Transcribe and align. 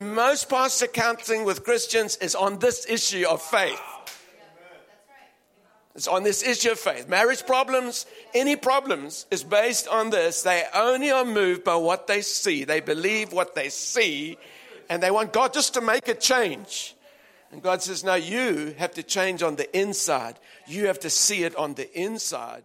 Most 0.00 0.48
pastor 0.48 0.86
counseling 0.86 1.44
with 1.44 1.64
Christians 1.64 2.16
is 2.18 2.36
on 2.36 2.60
this 2.60 2.86
issue 2.88 3.26
of 3.28 3.42
faith. 3.42 3.80
It's 5.96 6.06
on 6.06 6.22
this 6.22 6.44
issue 6.44 6.70
of 6.70 6.78
faith. 6.78 7.08
Marriage 7.08 7.44
problems, 7.44 8.06
any 8.32 8.54
problems, 8.54 9.26
is 9.32 9.42
based 9.42 9.88
on 9.88 10.10
this. 10.10 10.42
They 10.42 10.64
only 10.72 11.10
are 11.10 11.24
moved 11.24 11.64
by 11.64 11.74
what 11.74 12.06
they 12.06 12.22
see. 12.22 12.62
They 12.62 12.78
believe 12.78 13.32
what 13.32 13.56
they 13.56 13.68
see, 13.70 14.38
and 14.88 15.02
they 15.02 15.10
want 15.10 15.32
God 15.32 15.52
just 15.52 15.74
to 15.74 15.80
make 15.80 16.06
a 16.06 16.14
change. 16.14 16.94
And 17.50 17.60
God 17.60 17.82
says, 17.82 18.04
No, 18.04 18.14
you 18.14 18.76
have 18.78 18.92
to 18.94 19.02
change 19.02 19.42
on 19.42 19.56
the 19.56 19.76
inside. 19.76 20.38
You 20.68 20.86
have 20.86 21.00
to 21.00 21.10
see 21.10 21.42
it 21.42 21.56
on 21.56 21.74
the 21.74 21.90
inside. 22.00 22.62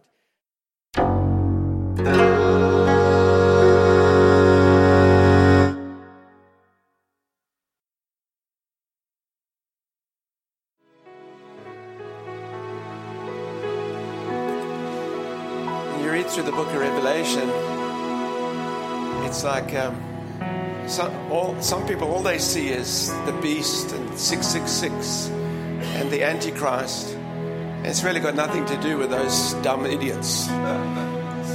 Like 19.64 19.74
um, 19.76 20.88
some, 20.88 21.14
all, 21.32 21.60
some 21.62 21.86
people, 21.86 22.08
all 22.08 22.22
they 22.22 22.38
see 22.38 22.68
is 22.68 23.08
the 23.24 23.32
beast 23.40 23.92
and 23.92 24.18
666 24.18 25.28
and 25.28 26.10
the 26.10 26.22
Antichrist. 26.22 27.16
It's 27.82 28.02
really 28.02 28.20
got 28.20 28.34
nothing 28.34 28.66
to 28.66 28.76
do 28.78 28.98
with 28.98 29.10
those 29.10 29.54
dumb 29.62 29.86
idiots. 29.86 30.46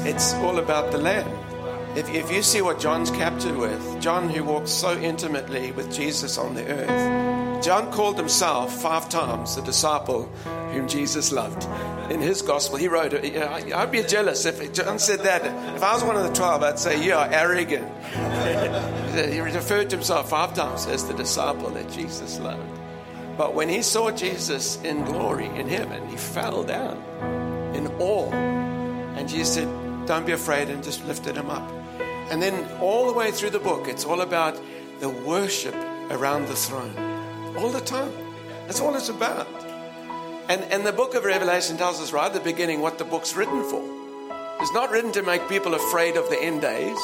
It's 0.06 0.34
all 0.36 0.60
about 0.60 0.92
the 0.92 0.98
Lamb. 0.98 1.49
If, 2.00 2.16
if 2.16 2.32
you 2.32 2.42
see 2.42 2.62
what 2.62 2.80
John's 2.80 3.12
captured 3.12 3.58
with, 3.58 4.02
John, 4.02 4.30
who 4.30 4.46
walked 4.46 4.70
so 4.70 4.98
intimately 4.98 5.74
with 5.74 5.94
Jesus 5.94 6.38
on 6.38 6.56
the 6.56 6.66
earth, 6.66 7.62
John 7.62 7.92
called 7.92 8.18
himself 8.18 8.82
five 8.82 9.10
times 9.10 9.58
the 9.58 9.62
disciple 9.62 10.24
whom 10.72 10.88
Jesus 10.88 11.34
loved. 11.34 11.68
In 12.10 12.22
his 12.22 12.42
gospel, 12.42 12.78
he 12.78 12.88
wrote, 12.88 13.14
uh, 13.14 13.60
I'd 13.76 13.92
be 13.92 14.02
jealous 14.04 14.46
if 14.46 14.72
John 14.72 14.98
said 14.98 15.20
that. 15.24 15.44
If 15.76 15.84
I 15.84 15.94
was 15.94 16.02
one 16.06 16.16
of 16.16 16.24
the 16.24 16.32
twelve, 16.32 16.64
I'd 16.64 16.80
say, 16.80 17.04
You 17.04 17.16
are 17.16 17.28
arrogant. 17.30 17.92
he 19.34 19.42
referred 19.42 19.90
to 19.90 19.98
himself 19.98 20.30
five 20.30 20.54
times 20.54 20.88
as 20.88 21.06
the 21.06 21.14
disciple 21.16 21.70
that 21.72 21.92
Jesus 21.92 22.40
loved. 22.40 22.80
But 23.38 23.56
when 23.56 23.68
he 23.68 23.82
saw 23.82 24.10
Jesus 24.10 24.82
in 24.84 25.04
glory 25.04 25.48
in 25.48 25.68
heaven, 25.68 26.08
he 26.08 26.16
fell 26.16 26.64
down 26.64 26.96
in 27.76 27.88
awe. 28.00 28.32
And 28.32 29.28
Jesus 29.28 29.56
said, 29.56 29.68
Don't 30.08 30.26
be 30.26 30.32
afraid, 30.32 30.70
and 30.70 30.82
just 30.82 31.06
lifted 31.06 31.36
him 31.36 31.50
up. 31.50 31.79
And 32.30 32.42
then 32.42 32.68
all 32.80 33.08
the 33.08 33.14
way 33.14 33.32
through 33.32 33.50
the 33.52 33.60
book, 33.60 33.88
it's 33.88 34.06
all 34.06 34.22
about 34.22 34.60
the 35.00 35.10
worship 35.10 35.76
around 36.12 36.48
the 36.48 36.56
throne. 36.56 36.94
All 37.58 37.70
the 37.70 37.82
time. 37.82 38.12
That's 38.68 38.80
all 38.80 38.96
it's 38.96 39.10
about. 39.10 39.48
And, 40.48 40.64
and 40.72 40.86
the 40.86 40.92
book 40.92 41.16
of 41.16 41.26
Revelation 41.26 41.78
tells 41.78 42.02
us 42.02 42.12
right 42.12 42.28
at 42.28 42.34
the 42.34 42.40
beginning 42.40 42.82
what 42.82 42.98
the 42.98 43.06
book's 43.06 43.36
written 43.36 43.64
for. 43.64 43.84
It's 44.62 44.74
not 44.74 44.92
written 44.92 45.12
to 45.14 45.24
make 45.24 45.48
people 45.48 45.74
afraid 45.74 46.18
of 46.18 46.30
the 46.30 46.42
end 46.42 46.62
days. 46.62 47.00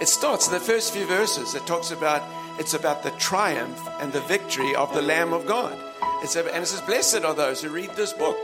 It 0.00 0.08
starts 0.08 0.46
in 0.46 0.52
the 0.52 0.60
first 0.60 0.92
few 0.92 1.06
verses. 1.06 1.54
It 1.54 1.66
talks 1.66 1.90
about 1.90 2.22
it's 2.58 2.72
about 2.72 3.02
the 3.02 3.10
triumph 3.12 3.80
and 4.00 4.12
the 4.12 4.22
victory 4.22 4.74
of 4.74 4.92
the 4.94 5.02
Lamb 5.02 5.32
of 5.32 5.46
God. 5.46 5.78
It's 6.22 6.36
and 6.36 6.48
it 6.48 6.66
says, 6.66 6.80
"Blessed 6.80 7.22
are 7.24 7.34
those 7.34 7.60
who 7.62 7.68
read 7.68 7.90
this 7.96 8.14
book," 8.14 8.38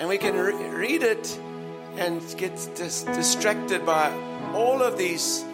and 0.00 0.08
we 0.08 0.18
can 0.18 0.36
re- 0.36 0.68
read 0.70 1.02
it 1.02 1.38
and 1.96 2.20
get 2.36 2.54
dis- 2.74 3.04
distracted 3.04 3.86
by 3.86 4.12
all 4.52 4.82
of 4.82 4.98
these 4.98 5.44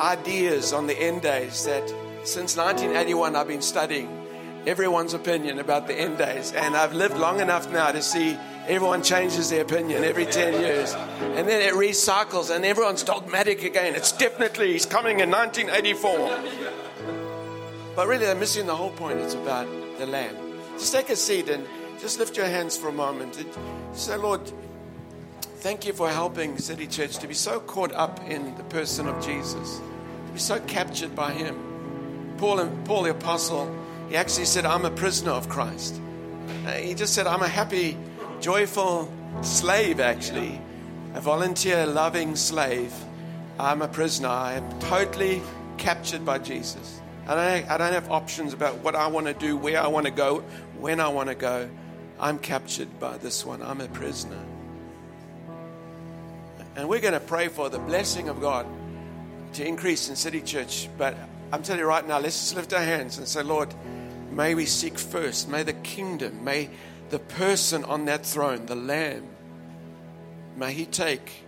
ideas 0.00 0.72
on 0.72 0.86
the 0.86 0.98
end 0.98 1.22
days 1.22 1.64
that 1.64 1.88
since 2.24 2.56
1981 2.56 3.36
I've 3.36 3.48
been 3.48 3.62
studying 3.62 4.20
everyone's 4.66 5.14
opinion 5.14 5.58
about 5.58 5.86
the 5.86 5.94
end 5.94 6.18
days. 6.18 6.52
And 6.52 6.76
I've 6.76 6.92
lived 6.92 7.16
long 7.16 7.40
enough 7.40 7.70
now 7.70 7.92
to 7.92 8.02
see 8.02 8.36
everyone 8.66 9.02
changes 9.02 9.50
their 9.50 9.62
opinion 9.62 10.04
every 10.04 10.26
10 10.26 10.60
years. 10.60 10.94
And 10.94 11.48
then 11.48 11.62
it 11.62 11.74
recycles 11.74 12.54
and 12.54 12.64
everyone's 12.64 13.02
dogmatic 13.02 13.62
again. 13.62 13.94
It's 13.94 14.12
definitely, 14.12 14.72
he's 14.72 14.86
coming 14.86 15.20
in 15.20 15.30
1984. 15.30 16.40
But 17.96 18.06
really, 18.06 18.26
they're 18.26 18.34
missing 18.34 18.66
the 18.66 18.76
whole 18.76 18.90
point. 18.90 19.18
It's 19.18 19.34
about 19.34 19.66
the 19.98 20.06
Lamb. 20.06 20.36
Just 20.74 20.92
take 20.92 21.10
a 21.10 21.16
seat 21.16 21.48
and 21.48 21.66
just 22.00 22.18
lift 22.18 22.36
your 22.36 22.46
hands 22.46 22.76
for 22.76 22.88
a 22.88 22.92
moment. 22.92 23.36
And 23.38 23.48
say, 23.92 24.16
Lord, 24.16 24.40
thank 25.56 25.86
you 25.86 25.92
for 25.92 26.08
helping 26.08 26.56
City 26.58 26.86
Church 26.86 27.18
to 27.18 27.26
be 27.26 27.34
so 27.34 27.60
caught 27.60 27.92
up 27.92 28.20
in 28.28 28.54
the 28.56 28.62
person 28.64 29.08
of 29.08 29.22
Jesus, 29.24 29.80
be 30.30 30.38
so 30.38 30.60
captured 30.60 31.14
by 31.14 31.32
Him. 31.32 32.34
Paul, 32.38 32.66
Paul 32.84 33.02
the 33.02 33.10
Apostle, 33.10 33.74
he 34.08 34.16
actually 34.16 34.46
said, 34.46 34.64
I'm 34.64 34.84
a 34.84 34.90
prisoner 34.90 35.32
of 35.32 35.48
Christ. 35.48 36.00
Uh, 36.66 36.72
he 36.72 36.94
just 36.94 37.14
said, 37.14 37.26
I'm 37.26 37.42
a 37.42 37.48
happy, 37.48 37.96
joyful 38.40 39.12
slave, 39.42 40.00
actually, 40.00 40.60
a 41.14 41.20
volunteer 41.20 41.86
loving 41.86 42.36
slave. 42.36 42.92
I'm 43.58 43.82
a 43.82 43.88
prisoner. 43.88 44.28
I 44.28 44.54
am 44.54 44.80
totally 44.80 45.42
captured 45.76 46.24
by 46.24 46.38
Jesus. 46.38 47.00
I 47.26 47.34
don't, 47.34 47.70
I 47.70 47.76
don't 47.76 47.92
have 47.92 48.10
options 48.10 48.52
about 48.52 48.78
what 48.78 48.94
I 48.94 49.06
want 49.06 49.26
to 49.26 49.34
do, 49.34 49.56
where 49.56 49.80
I 49.80 49.86
want 49.86 50.06
to 50.06 50.12
go, 50.12 50.40
when 50.78 50.98
I 50.98 51.08
want 51.08 51.28
to 51.28 51.34
go. 51.34 51.68
I'm 52.18 52.38
captured 52.38 52.98
by 52.98 53.18
this 53.18 53.44
one. 53.46 53.62
I'm 53.62 53.80
a 53.80 53.88
prisoner. 53.88 54.42
And 56.76 56.88
we're 56.88 57.00
going 57.00 57.14
to 57.14 57.20
pray 57.20 57.48
for 57.48 57.68
the 57.68 57.78
blessing 57.78 58.28
of 58.28 58.40
God 58.40 58.66
to 59.54 59.66
increase 59.66 60.08
in 60.08 60.16
City 60.16 60.40
Church. 60.40 60.88
But 60.96 61.16
I'm 61.52 61.62
telling 61.62 61.80
you 61.80 61.86
right 61.86 62.06
now, 62.06 62.18
let's 62.18 62.38
just 62.38 62.56
lift 62.56 62.72
our 62.72 62.82
hands 62.84 63.18
and 63.18 63.26
say, 63.26 63.42
Lord, 63.42 63.74
May 64.30 64.54
we 64.54 64.64
seek 64.64 64.96
first, 64.98 65.48
may 65.48 65.64
the 65.64 65.72
kingdom, 65.72 66.44
may 66.44 66.70
the 67.10 67.18
person 67.18 67.84
on 67.84 68.04
that 68.04 68.24
throne, 68.24 68.66
the 68.66 68.76
Lamb, 68.76 69.26
may 70.56 70.72
he 70.72 70.86
take 70.86 71.44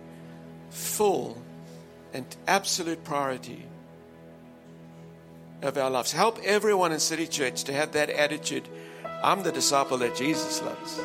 full 0.69 1.41
and 2.13 2.25
absolute 2.45 3.03
priority 3.05 3.65
of 5.61 5.77
our 5.77 5.89
lives. 5.89 6.11
Help 6.11 6.39
everyone 6.43 6.91
in 6.91 6.99
City 6.99 7.25
Church 7.25 7.63
to 7.63 7.73
have 7.73 7.93
that 7.93 8.09
attitude 8.09 8.67
I'm 9.23 9.43
the 9.43 9.53
disciple 9.53 9.97
that 9.99 10.17
Jesus 10.17 10.61
loves. 10.61 10.99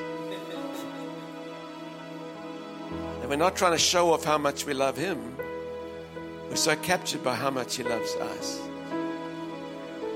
And 3.20 3.30
we're 3.30 3.36
not 3.36 3.54
trying 3.54 3.72
to 3.72 3.78
show 3.78 4.12
off 4.12 4.24
how 4.24 4.38
much 4.38 4.66
we 4.66 4.74
love 4.74 4.96
him, 4.96 5.36
we're 6.48 6.56
so 6.56 6.76
captured 6.76 7.22
by 7.22 7.34
how 7.34 7.50
much 7.50 7.76
he 7.76 7.82
loves 7.82 8.14
us. 8.14 8.60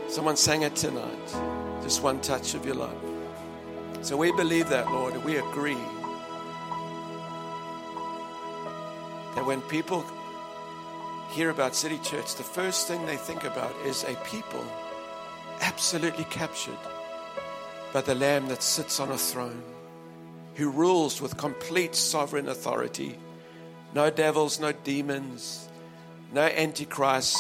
Someone 0.09 0.37
sang 0.37 0.63
it 0.63 0.77
tonight. 0.77 1.83
Just 1.83 2.03
one 2.03 2.21
touch 2.21 2.55
of 2.55 2.65
your 2.65 2.75
love. 2.75 2.97
So 4.03 4.17
we 4.17 4.33
believe 4.33 4.69
that, 4.69 4.91
Lord, 4.91 5.17
we 5.25 5.37
agree 5.37 5.79
that 9.35 9.47
when 9.47 9.61
people 9.63 10.05
hear 11.31 11.51
about 11.51 11.75
City 11.75 11.99
Church, 11.99 12.35
the 12.35 12.43
first 12.43 12.89
thing 12.89 13.05
they 13.07 13.17
think 13.17 13.45
about 13.45 13.75
is 13.87 14.05
a 14.05 14.15
people 14.25 14.65
absolutely 15.61 16.25
captured 16.25 16.79
by 17.93 18.01
the 18.01 18.15
Lamb 18.15 18.49
that 18.49 18.63
sits 18.63 19.01
on 19.01 19.11
a 19.11 19.19
throne, 19.19 19.63
who 20.55 20.71
rules 20.71 21.23
with 21.23 21.37
complete 21.37 21.95
sovereign 21.95 22.49
authority. 22.49 23.19
No 23.95 24.11
devils, 24.11 24.61
no 24.61 24.73
demons, 24.73 25.69
no 26.33 26.43
antichrist, 26.43 27.37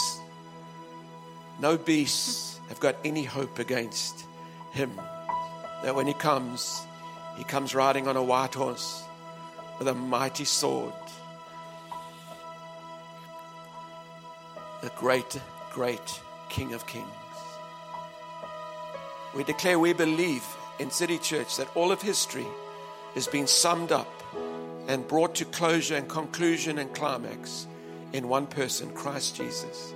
no 1.61 1.79
beasts 1.79 2.61
have 2.69 2.79
got 2.81 2.97
any 3.05 3.25
hope 3.25 3.59
against 3.59 4.25
him. 4.73 4.91
That 5.83 5.95
when 5.95 6.07
he 6.07 6.15
comes, 6.15 6.83
he 7.37 7.45
comes 7.45 7.75
riding 7.75 8.07
on 8.07 8.17
a 8.17 8.23
white 8.23 8.55
horse 8.55 9.03
with 9.79 9.89
a 9.89 9.95
mighty 9.95 10.45
sword. 10.45 10.93
The 14.83 14.91
great, 14.97 15.41
great 15.73 16.21
King 16.49 16.75
of 16.75 16.87
Kings. 16.87 17.09
We 19.35 19.45
declare 19.45 19.79
we 19.79 19.95
believe 19.95 20.45
in 20.79 20.91
City 20.91 21.19
Church 21.19 21.57
that 21.57 21.75
all 21.75 21.91
of 21.91 22.03
history 22.03 22.47
has 23.15 23.27
been 23.27 23.47
summed 23.47 23.93
up 23.93 24.13
and 24.89 25.07
brought 25.09 25.35
to 25.37 25.45
closure 25.47 25.97
and 25.97 26.09
conclusion 26.09 26.79
and 26.79 26.93
climax 26.95 27.67
in 28.13 28.29
one 28.29 28.47
person, 28.47 28.93
Christ 28.93 29.37
Jesus. 29.37 29.93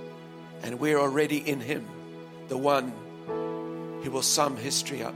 And 0.63 0.79
we're 0.79 0.99
already 0.99 1.37
in 1.37 1.59
Him 1.59 1.87
the 2.47 2.57
one 2.57 2.93
who 4.03 4.11
will 4.11 4.21
sum 4.21 4.57
history 4.57 5.03
up. 5.03 5.15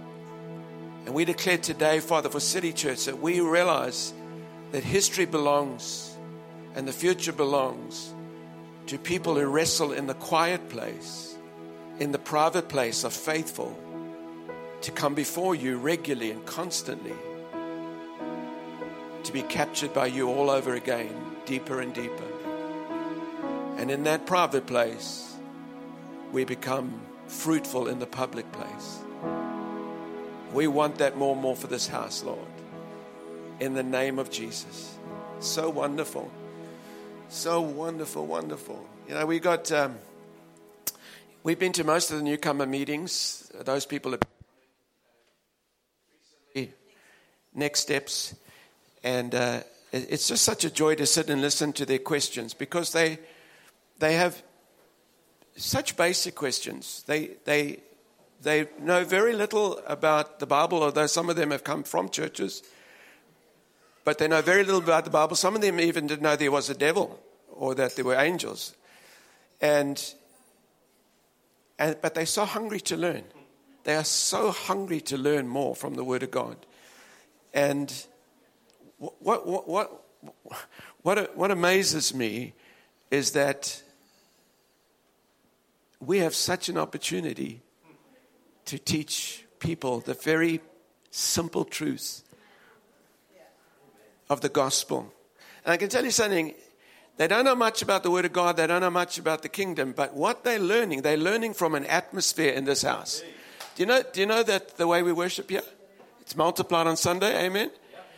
And 1.05 1.15
we 1.15 1.25
declare 1.25 1.57
today, 1.57 1.99
Father, 1.99 2.29
for 2.29 2.39
City 2.39 2.73
Church, 2.73 3.05
that 3.05 3.19
we 3.19 3.39
realize 3.39 4.13
that 4.71 4.83
history 4.83 5.25
belongs 5.25 6.15
and 6.75 6.87
the 6.87 6.93
future 6.93 7.33
belongs 7.33 8.13
to 8.87 8.97
people 8.97 9.35
who 9.35 9.45
wrestle 9.45 9.93
in 9.93 10.07
the 10.07 10.13
quiet 10.13 10.69
place, 10.69 11.35
in 11.99 12.11
the 12.11 12.19
private 12.19 12.69
place, 12.69 13.03
are 13.03 13.11
faithful 13.11 13.77
to 14.81 14.91
come 14.91 15.13
before 15.13 15.55
you 15.55 15.77
regularly 15.77 16.31
and 16.31 16.45
constantly, 16.45 17.13
to 19.23 19.31
be 19.31 19.43
captured 19.43 19.93
by 19.93 20.07
you 20.07 20.29
all 20.29 20.49
over 20.49 20.73
again, 20.75 21.13
deeper 21.45 21.81
and 21.81 21.93
deeper. 21.93 22.30
And 23.81 23.89
in 23.89 24.03
that 24.03 24.27
private 24.27 24.67
place, 24.67 25.35
we 26.31 26.45
become 26.45 27.01
fruitful 27.25 27.87
in 27.87 27.97
the 27.97 28.05
public 28.05 28.45
place. 28.51 28.99
We 30.53 30.67
want 30.67 30.99
that 30.99 31.17
more 31.17 31.33
and 31.33 31.41
more 31.41 31.55
for 31.55 31.65
this 31.65 31.87
house, 31.87 32.23
Lord. 32.23 32.37
In 33.59 33.73
the 33.73 33.81
name 33.81 34.19
of 34.19 34.29
Jesus. 34.29 34.95
So 35.39 35.67
wonderful. 35.67 36.31
So 37.29 37.59
wonderful, 37.59 38.27
wonderful. 38.27 38.87
You 39.07 39.15
know, 39.15 39.25
we 39.25 39.39
got, 39.39 39.71
um, 39.71 39.97
we've 41.41 41.57
been 41.57 41.73
to 41.73 41.83
most 41.83 42.11
of 42.11 42.17
the 42.17 42.23
newcomer 42.23 42.67
meetings. 42.67 43.51
Those 43.65 43.87
people 43.87 44.11
have 44.11 44.21
next 47.55 47.79
steps. 47.79 48.35
And 49.03 49.33
uh, 49.33 49.61
it's 49.91 50.27
just 50.27 50.43
such 50.43 50.65
a 50.65 50.69
joy 50.69 50.93
to 50.93 51.07
sit 51.07 51.31
and 51.31 51.41
listen 51.41 51.73
to 51.73 51.85
their 51.87 51.97
questions 51.97 52.53
because 52.53 52.91
they, 52.91 53.17
they 54.01 54.15
have 54.15 54.41
such 55.55 55.95
basic 55.95 56.33
questions. 56.33 57.03
They, 57.05 57.37
they, 57.45 57.81
they 58.41 58.67
know 58.79 59.05
very 59.05 59.33
little 59.33 59.79
about 59.85 60.39
the 60.39 60.47
Bible, 60.47 60.81
although 60.81 61.05
some 61.05 61.29
of 61.29 61.35
them 61.35 61.51
have 61.51 61.63
come 61.63 61.83
from 61.83 62.09
churches. 62.09 62.63
But 64.03 64.17
they 64.17 64.27
know 64.27 64.41
very 64.41 64.63
little 64.63 64.81
about 64.81 65.05
the 65.05 65.11
Bible. 65.11 65.35
Some 65.35 65.55
of 65.55 65.61
them 65.61 65.79
even 65.79 66.07
didn't 66.07 66.23
know 66.23 66.35
there 66.35 66.51
was 66.51 66.69
a 66.71 66.73
devil 66.73 67.19
or 67.51 67.75
that 67.75 67.95
there 67.95 68.03
were 68.03 68.15
angels. 68.15 68.73
And, 69.61 70.03
and, 71.77 71.95
but 72.01 72.15
they're 72.15 72.25
so 72.25 72.45
hungry 72.45 72.81
to 72.81 72.97
learn. 72.97 73.23
They 73.83 73.95
are 73.95 74.03
so 74.03 74.49
hungry 74.49 75.01
to 75.01 75.17
learn 75.17 75.47
more 75.47 75.75
from 75.75 75.93
the 75.93 76.03
Word 76.03 76.23
of 76.23 76.31
God. 76.31 76.57
And 77.53 77.93
what, 78.97 79.45
what, 79.45 79.67
what, 79.69 80.03
what, 81.03 81.37
what 81.37 81.51
amazes 81.51 82.15
me 82.15 82.53
is 83.11 83.31
that 83.31 83.83
we 86.01 86.17
have 86.17 86.35
such 86.35 86.67
an 86.67 86.77
opportunity 86.77 87.61
to 88.65 88.77
teach 88.77 89.45
people 89.59 89.99
the 89.99 90.15
very 90.15 90.59
simple 91.11 91.63
truth 91.63 92.23
of 94.29 94.41
the 94.41 94.49
gospel. 94.49 95.13
And 95.63 95.73
I 95.73 95.77
can 95.77 95.89
tell 95.89 96.03
you 96.03 96.11
something, 96.11 96.53
they 97.17 97.27
don't 97.27 97.45
know 97.45 97.55
much 97.55 97.81
about 97.81 98.01
the 98.01 98.09
Word 98.09 98.25
of 98.25 98.33
God, 98.33 98.57
they 98.57 98.65
don't 98.65 98.81
know 98.81 98.89
much 98.89 99.19
about 99.19 99.43
the 99.43 99.49
kingdom, 99.49 99.93
but 99.95 100.15
what 100.15 100.43
they're 100.43 100.59
learning, 100.59 101.03
they're 101.03 101.17
learning 101.17 101.53
from 101.53 101.75
an 101.75 101.85
atmosphere 101.85 102.53
in 102.53 102.65
this 102.65 102.81
house. 102.81 103.23
Do 103.75 103.83
you 103.83 103.85
know, 103.85 104.01
do 104.11 104.21
you 104.21 104.25
know 104.25 104.41
that 104.41 104.77
the 104.77 104.87
way 104.87 105.03
we 105.03 105.13
worship 105.13 105.49
here? 105.49 105.61
It's 106.21 106.35
multiplied 106.35 106.87
on 106.87 106.97
Sunday, 106.97 107.45
amen? 107.45 107.71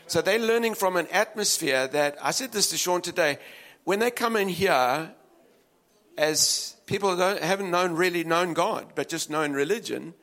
So 0.07 0.21
they're 0.21 0.39
learning 0.39 0.75
from 0.75 0.95
an 0.95 1.07
atmosphere 1.07 1.87
that, 1.87 2.17
I 2.21 2.31
said 2.31 2.51
this 2.51 2.69
to 2.69 2.77
Sean 2.77 3.01
today, 3.01 3.39
when 3.83 3.99
they 3.99 4.11
come 4.11 4.35
in 4.35 4.47
here 4.47 5.11
as 6.17 6.75
people 6.85 7.15
don't, 7.15 7.41
haven't 7.41 7.71
known, 7.71 7.93
really 7.93 8.23
known 8.23 8.53
God, 8.53 8.87
but 8.95 9.09
just 9.09 9.29
known 9.29 9.53
religion, 9.53 10.13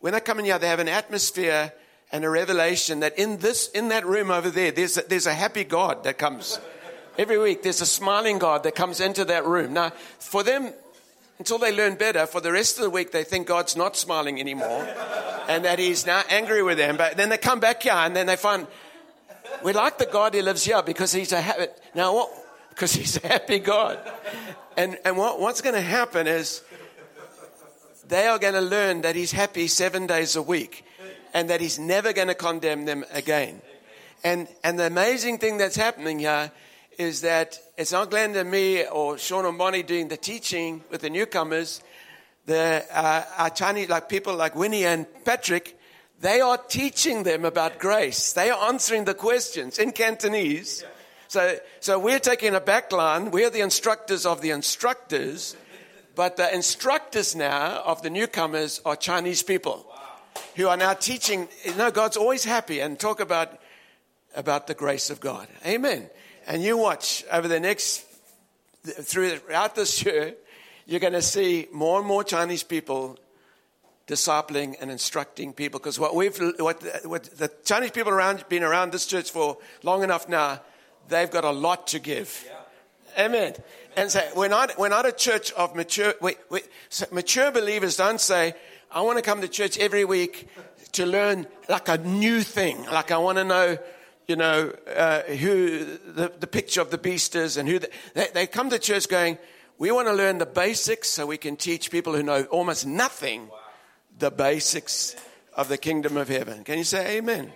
when 0.00 0.12
they 0.12 0.20
come 0.20 0.38
in 0.38 0.44
here, 0.44 0.58
they 0.58 0.68
have 0.68 0.80
an 0.80 0.88
atmosphere 0.88 1.72
and 2.10 2.24
a 2.24 2.30
revelation 2.30 3.00
that 3.00 3.18
in 3.18 3.38
this, 3.38 3.68
in 3.68 3.88
that 3.88 4.04
room 4.04 4.30
over 4.30 4.50
there, 4.50 4.70
there's 4.70 4.98
a, 4.98 5.02
there's 5.02 5.26
a 5.26 5.34
happy 5.34 5.64
God 5.64 6.04
that 6.04 6.18
comes. 6.18 6.60
Every 7.16 7.38
week, 7.38 7.62
there's 7.62 7.80
a 7.80 7.86
smiling 7.86 8.38
God 8.38 8.64
that 8.64 8.74
comes 8.74 9.00
into 9.00 9.24
that 9.26 9.46
room. 9.46 9.72
Now, 9.72 9.90
for 10.18 10.42
them, 10.42 10.72
until 11.38 11.58
they 11.58 11.74
learn 11.74 11.94
better, 11.94 12.26
for 12.26 12.40
the 12.40 12.52
rest 12.52 12.78
of 12.78 12.84
the 12.84 12.90
week, 12.90 13.12
they 13.12 13.24
think 13.24 13.46
God's 13.46 13.76
not 13.76 13.96
smiling 13.96 14.40
anymore 14.40 14.86
and 15.48 15.64
that 15.64 15.78
He's 15.78 16.06
now 16.06 16.22
angry 16.28 16.62
with 16.62 16.78
them. 16.78 16.96
But 16.96 17.16
then 17.16 17.28
they 17.28 17.38
come 17.38 17.60
back 17.60 17.82
here 17.82 17.92
and 17.92 18.14
then 18.14 18.26
they 18.26 18.36
find, 18.36 18.66
we 19.62 19.72
like 19.72 19.98
the 19.98 20.06
God 20.06 20.34
who 20.34 20.42
lives 20.42 20.64
here 20.64 20.82
because 20.82 21.12
He's 21.12 21.32
a 21.32 21.40
happy, 21.40 21.66
now 21.94 22.14
what? 22.14 22.41
Because 22.72 22.92
He's 22.94 23.22
a 23.22 23.28
happy 23.28 23.58
God. 23.58 23.98
And, 24.76 24.98
and 25.04 25.16
what, 25.16 25.40
what's 25.40 25.60
going 25.60 25.74
to 25.74 25.80
happen 25.80 26.26
is 26.26 26.62
they 28.08 28.26
are 28.26 28.38
going 28.38 28.54
to 28.54 28.60
learn 28.60 29.02
that 29.02 29.14
He's 29.14 29.32
happy 29.32 29.68
seven 29.68 30.06
days 30.06 30.36
a 30.36 30.42
week 30.42 30.84
and 31.34 31.50
that 31.50 31.60
He's 31.60 31.78
never 31.78 32.12
going 32.12 32.28
to 32.28 32.34
condemn 32.34 32.84
them 32.84 33.04
again. 33.12 33.60
And, 34.24 34.48
and 34.62 34.78
the 34.78 34.86
amazing 34.86 35.38
thing 35.38 35.58
that's 35.58 35.76
happening 35.76 36.18
here 36.18 36.52
is 36.98 37.22
that 37.22 37.58
it's 37.76 37.92
not 37.92 38.10
Glenda 38.10 38.40
and 38.42 38.50
me 38.50 38.86
or 38.86 39.18
Sean 39.18 39.46
and 39.46 39.58
Bonnie 39.58 39.82
doing 39.82 40.08
the 40.08 40.16
teaching 40.16 40.84
with 40.90 41.00
the 41.00 41.10
newcomers. 41.10 41.82
The 42.46 42.84
uh, 42.92 43.24
our 43.38 43.50
Chinese, 43.50 43.88
like 43.88 44.08
people 44.08 44.34
like 44.34 44.54
Winnie 44.54 44.84
and 44.84 45.06
Patrick, 45.24 45.78
they 46.20 46.40
are 46.40 46.58
teaching 46.58 47.22
them 47.22 47.44
about 47.44 47.78
grace. 47.78 48.32
They 48.32 48.50
are 48.50 48.68
answering 48.68 49.04
the 49.04 49.14
questions 49.14 49.78
in 49.78 49.92
Cantonese. 49.92 50.84
So, 51.32 51.56
so 51.80 51.98
we're 51.98 52.18
taking 52.18 52.54
a 52.54 52.60
backline. 52.60 53.30
We're 53.30 53.48
the 53.48 53.62
instructors 53.62 54.26
of 54.26 54.42
the 54.42 54.50
instructors, 54.50 55.56
but 56.14 56.36
the 56.36 56.54
instructors 56.54 57.34
now 57.34 57.80
of 57.86 58.02
the 58.02 58.10
newcomers 58.10 58.82
are 58.84 58.96
Chinese 58.96 59.42
people 59.42 59.86
who 60.56 60.68
are 60.68 60.76
now 60.76 60.92
teaching. 60.92 61.48
You 61.64 61.74
know, 61.76 61.90
God's 61.90 62.18
always 62.18 62.44
happy 62.44 62.80
and 62.80 63.00
talk 63.00 63.18
about 63.18 63.58
about 64.36 64.66
the 64.66 64.74
grace 64.74 65.08
of 65.08 65.20
God. 65.20 65.48
Amen. 65.64 66.10
And 66.46 66.62
you 66.62 66.76
watch 66.76 67.24
over 67.32 67.48
the 67.48 67.60
next, 67.60 68.04
through 68.84 69.38
throughout 69.38 69.74
this 69.74 70.04
year, 70.04 70.34
you're 70.84 71.00
going 71.00 71.14
to 71.14 71.22
see 71.22 71.66
more 71.72 71.98
and 71.98 72.06
more 72.06 72.24
Chinese 72.24 72.62
people 72.62 73.18
discipling 74.06 74.76
and 74.82 74.90
instructing 74.90 75.54
people. 75.54 75.80
Because 75.80 75.98
what 75.98 76.14
we've, 76.14 76.38
what, 76.58 76.82
what 77.06 77.24
the 77.38 77.50
Chinese 77.64 77.92
people 77.92 78.12
around, 78.12 78.44
been 78.50 78.62
around 78.62 78.92
this 78.92 79.06
church 79.06 79.30
for 79.30 79.56
long 79.82 80.02
enough 80.02 80.28
now, 80.28 80.60
they've 81.08 81.30
got 81.30 81.44
a 81.44 81.50
lot 81.50 81.88
to 81.88 81.98
give. 81.98 82.44
Yeah. 82.46 83.24
Amen. 83.24 83.54
And 83.96 84.10
so 84.10 84.22
we're 84.34 84.48
not, 84.48 84.78
we're 84.78 84.88
not 84.88 85.06
a 85.06 85.12
church 85.12 85.52
of 85.52 85.74
mature, 85.74 86.14
we, 86.20 86.34
we, 86.50 86.60
mature 87.10 87.50
believers 87.50 87.96
don't 87.96 88.20
say, 88.20 88.54
I 88.90 89.02
want 89.02 89.18
to 89.18 89.22
come 89.22 89.40
to 89.42 89.48
church 89.48 89.78
every 89.78 90.04
week 90.04 90.48
to 90.92 91.06
learn 91.06 91.46
like 91.68 91.88
a 91.88 91.98
new 91.98 92.42
thing. 92.42 92.84
Like 92.84 93.10
I 93.10 93.18
want 93.18 93.38
to 93.38 93.44
know 93.44 93.78
you 94.28 94.36
know, 94.36 94.72
uh, 94.94 95.22
who 95.22 95.84
the, 96.06 96.32
the 96.38 96.46
picture 96.46 96.80
of 96.80 96.90
the 96.90 96.98
beast 96.98 97.34
is 97.34 97.56
and 97.56 97.68
who 97.68 97.78
the, 97.80 97.90
they, 98.14 98.28
they 98.32 98.46
come 98.46 98.70
to 98.70 98.78
church 98.78 99.08
going, 99.08 99.36
we 99.78 99.90
want 99.90 100.08
to 100.08 100.14
learn 100.14 100.38
the 100.38 100.46
basics 100.46 101.08
so 101.08 101.26
we 101.26 101.36
can 101.36 101.56
teach 101.56 101.90
people 101.90 102.14
who 102.14 102.22
know 102.22 102.44
almost 102.44 102.86
nothing 102.86 103.50
the 104.18 104.30
basics 104.30 105.16
of 105.54 105.68
the 105.68 105.76
kingdom 105.76 106.16
of 106.16 106.28
heaven. 106.28 106.64
Can 106.64 106.78
you 106.78 106.84
say 106.84 107.18
amen? 107.18 107.52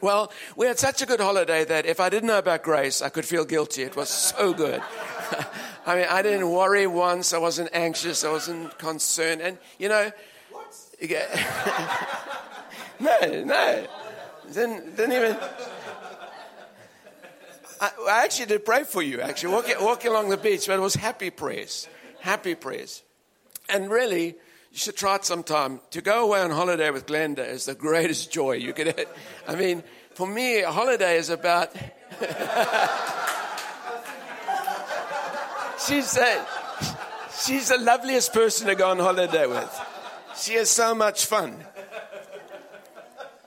Well, 0.00 0.32
we 0.56 0.66
had 0.66 0.78
such 0.78 1.02
a 1.02 1.06
good 1.06 1.20
holiday 1.20 1.64
that 1.64 1.86
if 1.86 2.00
I 2.00 2.08
didn't 2.08 2.28
know 2.28 2.38
about 2.38 2.62
grace, 2.62 3.02
I 3.02 3.08
could 3.08 3.24
feel 3.24 3.44
guilty. 3.44 3.82
It 3.82 3.96
was 3.96 4.08
so 4.08 4.52
good. 4.52 4.82
I 5.86 5.96
mean, 5.96 6.06
I 6.08 6.22
didn't 6.22 6.50
worry 6.50 6.86
once. 6.86 7.32
I 7.32 7.38
wasn't 7.38 7.70
anxious. 7.72 8.24
I 8.24 8.30
wasn't 8.30 8.76
concerned. 8.78 9.40
And, 9.40 9.58
you 9.78 9.88
know, 9.88 10.10
what 10.50 10.74
no, 13.00 13.44
no. 13.44 13.86
Didn't, 14.52 14.96
didn't 14.96 15.12
even. 15.12 15.36
I, 17.80 17.90
I 18.08 18.24
actually 18.24 18.46
did 18.46 18.64
pray 18.64 18.84
for 18.84 19.02
you, 19.02 19.20
actually, 19.20 19.52
walking, 19.52 19.76
walking 19.80 20.10
along 20.10 20.30
the 20.30 20.36
beach, 20.36 20.66
but 20.66 20.78
it 20.78 20.82
was 20.82 20.94
happy 20.94 21.30
prayers. 21.30 21.88
Happy 22.20 22.54
prayers. 22.54 23.02
And 23.68 23.90
really, 23.90 24.36
you 24.76 24.80
should 24.80 24.94
try 24.94 25.14
it 25.14 25.24
sometime. 25.24 25.80
To 25.92 26.02
go 26.02 26.24
away 26.24 26.42
on 26.42 26.50
holiday 26.50 26.90
with 26.90 27.06
Glenda 27.06 27.38
is 27.38 27.64
the 27.64 27.74
greatest 27.74 28.30
joy 28.38 28.52
you 28.56 28.74
could 28.74 28.88
have. 28.88 29.06
I 29.48 29.54
mean, 29.54 29.82
for 30.12 30.26
me, 30.26 30.60
a 30.60 30.70
holiday 30.70 31.16
is 31.16 31.30
about. 31.30 31.72
she's, 35.86 36.18
a, 36.18 36.46
she's 37.42 37.70
the 37.70 37.78
loveliest 37.78 38.34
person 38.34 38.66
to 38.66 38.74
go 38.74 38.90
on 38.90 38.98
holiday 38.98 39.46
with. 39.46 39.80
She 40.36 40.52
has 40.56 40.68
so 40.68 40.94
much 40.94 41.24
fun. 41.24 41.56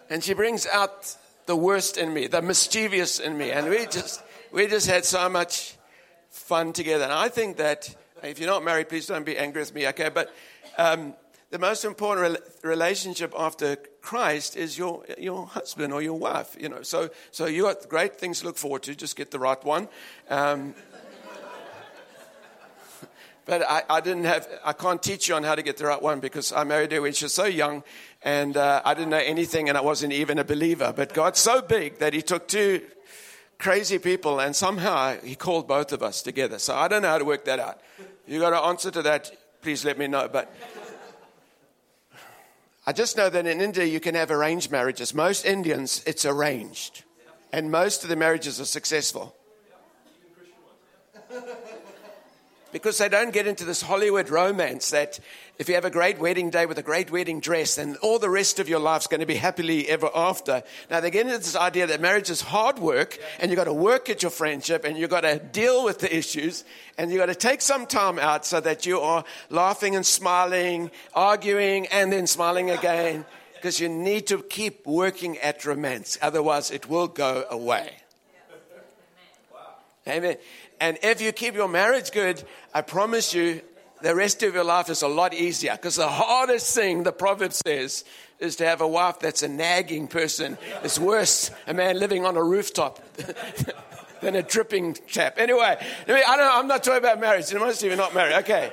And 0.10 0.24
she 0.24 0.34
brings 0.34 0.66
out 0.66 1.16
the 1.46 1.56
worst 1.56 2.00
in 2.00 2.12
me, 2.12 2.26
the 2.26 2.42
mischievous 2.42 3.20
in 3.20 3.38
me. 3.38 3.52
And 3.52 3.70
we 3.70 3.86
just, 3.86 4.24
we 4.52 4.66
just 4.66 4.88
had 4.88 5.06
so 5.06 5.30
much 5.30 5.76
fun 6.32 6.74
together. 6.74 7.04
And 7.04 7.14
I 7.14 7.30
think 7.30 7.58
that 7.58 7.96
if 8.24 8.40
you're 8.40 8.50
not 8.50 8.64
married, 8.64 8.90
please 8.90 9.06
don't 9.06 9.26
be 9.26 9.38
angry 9.38 9.62
with 9.62 9.76
me, 9.76 9.88
okay? 9.90 10.10
But 10.10 10.34
um, 10.80 11.14
the 11.52 11.60
most 11.60 11.84
important 11.84 12.40
re- 12.64 12.70
relationship 12.70 13.34
after 13.38 13.76
Christ 14.02 14.56
is 14.56 14.78
your, 14.78 15.04
your 15.18 15.46
husband 15.46 15.92
or 15.92 16.02
your 16.02 16.18
wife, 16.18 16.56
you 16.60 16.70
know. 16.70 16.84
So, 16.84 17.10
so 17.32 17.48
you 17.48 17.64
got 17.64 17.90
great 17.90 18.16
things 18.16 18.40
to 18.40 18.46
look 18.46 18.58
forward 18.58 18.84
to. 18.84 18.96
Just 18.96 19.18
get 19.18 19.30
the 19.32 19.40
right 19.40 19.62
one. 19.64 19.90
Um, 20.30 20.74
but 23.46 23.62
I, 23.70 23.84
I, 23.90 24.00
didn't 24.00 24.24
have, 24.24 24.48
I 24.64 24.72
can't 24.72 25.04
teach 25.04 25.28
you 25.28 25.36
on 25.36 25.44
how 25.44 25.56
to 25.56 25.62
get 25.62 25.76
the 25.76 25.86
right 25.86 26.02
one 26.02 26.22
because 26.22 26.54
I 26.54 26.64
married 26.64 26.94
her 26.94 27.02
when 27.02 27.12
she 27.12 27.26
was 27.26 27.34
so 27.34 27.46
young 27.46 27.84
and 28.22 28.56
uh, 28.56 28.82
I 28.86 28.94
didn't 28.94 29.10
know 29.10 29.18
anything 29.18 29.68
and 29.68 29.78
I 29.78 29.82
wasn't 29.82 30.14
even 30.14 30.40
a 30.40 30.46
believer. 30.46 30.94
But 30.96 31.14
God's 31.14 31.40
so 31.40 31.62
big 31.62 32.00
that 32.00 32.14
He 32.14 32.22
took 32.22 32.48
two 32.48 32.86
crazy 33.58 34.00
people 34.00 34.40
and 34.40 34.56
somehow 34.56 35.18
He 35.22 35.36
called 35.36 35.68
both 35.68 35.92
of 35.92 36.04
us 36.04 36.22
together. 36.22 36.58
So 36.58 36.74
I 36.74 36.88
don't 36.88 37.02
know 37.02 37.10
how 37.10 37.18
to 37.18 37.26
work 37.26 37.44
that 37.46 37.60
out. 37.60 37.82
You 38.26 38.40
got 38.40 38.54
an 38.54 38.60
answer 38.60 38.92
to 38.92 39.02
that? 39.02 39.32
Please 39.62 39.84
let 39.84 39.98
me 39.98 40.08
know. 40.08 40.30
But 40.32 40.54
I 42.86 42.94
just 42.94 43.18
know 43.18 43.30
that 43.30 43.46
in 43.46 43.62
India 43.62 43.86
you 43.86 44.00
can 44.00 44.16
have 44.16 44.32
arranged 44.32 44.72
marriages. 44.72 45.14
Most 45.14 45.46
Indians, 45.46 46.02
it's 46.06 46.26
arranged. 46.26 47.04
And 47.52 47.72
most 47.72 48.04
of 48.04 48.10
the 48.10 48.16
marriages 48.16 48.60
are 48.60 48.66
successful. 48.66 49.36
Because 52.72 52.98
they 52.98 53.10
don't 53.10 53.34
get 53.34 53.48
into 53.48 53.66
this 53.66 53.82
Hollywood 53.82 54.30
romance 54.30 54.92
that 54.92 55.20
if 55.58 55.68
you 55.68 55.76
have 55.76 55.86
a 55.86 55.90
great 55.90 56.20
wedding 56.20 56.50
day 56.50 56.66
with 56.66 56.78
a 56.78 56.84
great 56.84 57.12
wedding 57.12 57.40
dress, 57.40 57.76
then 57.76 57.98
all 58.02 58.18
the 58.18 58.30
rest 58.30 58.60
of 58.60 58.70
your 58.70 58.80
life's 58.80 59.08
going 59.08 59.20
to 59.20 59.26
be 59.26 59.36
happily 59.36 59.90
ever 59.90 60.10
after. 60.16 60.64
Now 60.90 61.02
they 61.02 61.12
get 61.12 61.26
into 61.26 61.38
this 61.40 61.56
idea 61.56 61.88
that 61.88 62.00
marriage 62.00 62.30
is 62.30 62.42
hard 62.42 62.80
work 62.80 63.18
and 63.40 63.52
you've 63.52 63.58
got 63.58 63.66
to 63.66 63.74
work 63.74 64.10
at 64.10 64.22
your 64.22 64.30
friendship 64.30 64.86
and 64.86 64.98
you've 64.98 65.10
got 65.10 65.22
to 65.22 65.40
deal 65.40 65.84
with 65.84 66.00
the 66.00 66.16
issues 66.16 66.64
and 66.98 67.12
you've 67.12 67.20
got 67.20 67.26
to 67.26 67.36
take 67.36 67.62
some 67.62 67.86
time 67.86 68.20
out 68.20 68.46
so 68.46 68.60
that 68.62 68.86
you 68.86 69.00
are 69.02 69.26
laughing 69.50 69.96
and 69.96 70.06
smiling, 70.06 70.92
arguing 71.14 71.88
and 71.88 72.12
then 72.14 72.26
smiling 72.26 72.70
again 72.70 73.26
because 73.56 73.80
you 73.80 73.90
need 73.90 74.28
to 74.28 74.42
keep 74.44 74.88
working 74.88 75.38
at 75.40 75.66
romance. 75.66 76.18
Otherwise 76.22 76.72
it 76.72 76.88
will 76.88 77.08
go 77.08 77.44
away. 77.50 77.92
Amen. 80.08 80.38
And 80.80 80.98
if 81.04 81.22
you 81.22 81.32
keep 81.32 81.56
your 81.56 81.68
marriage 81.68 82.12
good, 82.12 82.44
I 82.74 82.82
promise 82.82 83.34
you, 83.34 83.62
the 84.02 84.16
rest 84.16 84.44
of 84.44 84.54
your 84.54 84.64
life 84.64 84.90
is 84.90 85.02
a 85.02 85.08
lot 85.08 85.34
easier. 85.34 85.74
Because 85.74 85.98
the 85.98 86.08
hardest 86.08 86.74
thing, 86.74 87.04
the 87.04 87.12
proverb 87.12 87.54
says, 87.54 88.06
is 88.40 88.56
to 88.58 88.66
have 88.66 88.82
a 88.82 88.88
wife 88.88 89.20
that's 89.20 89.44
a 89.44 89.48
nagging 89.48 90.08
person. 90.08 90.58
It's 90.84 90.98
worse 90.98 91.52
a 91.68 91.74
man 91.74 92.00
living 92.00 92.26
on 92.26 92.38
a 92.38 92.44
rooftop 92.44 93.02
than 94.22 94.36
a 94.36 94.44
dripping 94.44 94.98
chap. 95.08 95.36
Anyway, 95.38 95.78
I 96.08 96.38
don't, 96.38 96.58
I'm 96.58 96.68
not 96.68 96.84
talking 96.84 97.00
about 97.00 97.20
marriage. 97.20 97.54
Most 97.54 97.82
of 97.82 97.88
you 97.88 97.94
are 97.94 97.98
not 97.98 98.14
married. 98.14 98.36
Okay. 98.38 98.72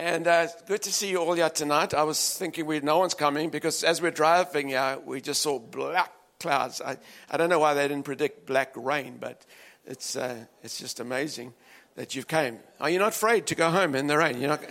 And 0.00 0.26
uh, 0.26 0.48
good 0.66 0.82
to 0.82 0.92
see 0.92 1.10
you 1.10 1.18
all 1.18 1.34
here 1.34 1.50
tonight. 1.50 1.92
I 1.92 2.04
was 2.04 2.36
thinking 2.36 2.64
we 2.66 2.80
no 2.80 2.98
one's 2.98 3.14
coming 3.14 3.50
because 3.50 3.84
as 3.84 4.00
we're 4.00 4.10
driving 4.10 4.68
here, 4.68 4.98
we 5.04 5.20
just 5.20 5.42
saw 5.42 5.58
black 5.58 6.10
clouds. 6.40 6.80
I, 6.80 6.96
I 7.30 7.36
don't 7.36 7.50
know 7.50 7.58
why 7.58 7.74
they 7.74 7.86
didn't 7.86 8.06
predict 8.06 8.46
black 8.46 8.72
rain, 8.74 9.18
but 9.20 9.44
it's, 9.86 10.16
uh, 10.16 10.44
it's 10.62 10.78
just 10.78 11.00
amazing 11.00 11.52
that 11.96 12.14
you've 12.14 12.28
came. 12.28 12.58
Are 12.80 12.90
you 12.90 12.98
not 12.98 13.08
afraid 13.08 13.46
to 13.48 13.54
go 13.54 13.70
home 13.70 13.94
in 13.94 14.06
the 14.06 14.16
rain? 14.16 14.40
You're 14.40 14.50
not. 14.50 14.64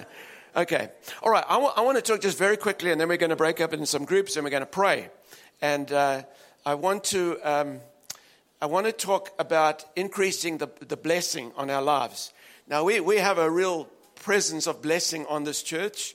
Okay. 0.56 0.90
All 1.22 1.32
right. 1.32 1.46
I, 1.48 1.54
w- 1.54 1.72
I 1.76 1.82
want 1.82 1.98
to 1.98 2.02
talk 2.02 2.22
just 2.22 2.38
very 2.38 2.58
quickly, 2.58 2.92
and 2.92 3.00
then 3.00 3.08
we're 3.08 3.18
going 3.18 3.30
to 3.30 3.36
break 3.36 3.62
up 3.62 3.74
into 3.74 3.86
some 3.86 4.06
groups, 4.06 4.36
and 4.36 4.44
we're 4.44 4.50
going 4.50 4.62
to 4.62 4.66
pray. 4.66 5.10
And 5.62 5.92
uh, 5.92 6.24
I 6.66 6.76
want 6.76 7.04
to. 7.06 7.38
Um, 7.44 7.82
I 8.62 8.66
want 8.66 8.88
to 8.88 8.92
talk 8.92 9.32
about 9.40 9.86
increasing 9.96 10.58
the, 10.58 10.68
the 10.86 10.98
blessing 10.98 11.54
on 11.56 11.70
our 11.70 11.82
lives. 11.82 12.34
Now, 12.68 12.84
we, 12.84 13.00
we 13.00 13.16
have 13.16 13.38
a 13.38 13.50
real 13.50 13.88
presence 14.16 14.68
of 14.68 14.82
blessing 14.82 15.26
on 15.28 15.46
this 15.46 15.64
church. 15.64 16.14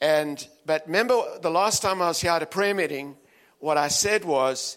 And, 0.00 0.44
but 0.66 0.86
remember 0.86 1.22
the 1.40 1.52
last 1.52 1.82
time 1.82 2.02
I 2.02 2.08
was 2.08 2.20
here 2.20 2.32
at 2.32 2.42
a 2.42 2.46
prayer 2.46 2.74
meeting, 2.74 3.16
what 3.60 3.78
I 3.78 3.86
said 3.86 4.24
was 4.24 4.76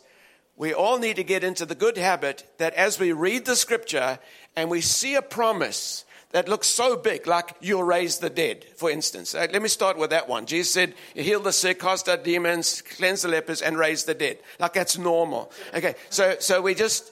we 0.57 0.73
all 0.73 0.97
need 0.97 1.15
to 1.17 1.23
get 1.23 1.43
into 1.43 1.65
the 1.65 1.75
good 1.75 1.97
habit 1.97 2.43
that 2.57 2.73
as 2.73 2.99
we 2.99 3.13
read 3.13 3.45
the 3.45 3.55
scripture 3.55 4.19
and 4.55 4.69
we 4.69 4.81
see 4.81 5.13
a 5.15 5.21
promise 5.21 6.03
that 6.31 6.49
looks 6.49 6.67
so 6.67 6.97
big, 6.97 7.25
like 7.25 7.55
you'll 7.61 7.83
raise 7.83 8.17
the 8.17 8.29
dead, 8.29 8.65
for 8.75 8.91
instance. 8.91 9.33
Uh, 9.33 9.47
let 9.53 9.61
me 9.61 9.69
start 9.69 9.97
with 9.97 10.09
that 10.09 10.27
one. 10.27 10.45
Jesus 10.45 10.73
said, 10.73 10.93
heal 11.13 11.39
the 11.39 11.53
sick, 11.53 11.79
cast 11.79 12.09
out 12.09 12.23
demons, 12.23 12.81
cleanse 12.81 13.21
the 13.21 13.29
lepers, 13.29 13.61
and 13.61 13.77
raise 13.77 14.03
the 14.03 14.13
dead. 14.13 14.39
Like 14.59 14.73
that's 14.73 14.97
normal. 14.97 15.51
Okay, 15.73 15.95
so, 16.09 16.35
so 16.39 16.61
we 16.61 16.73
just, 16.73 17.11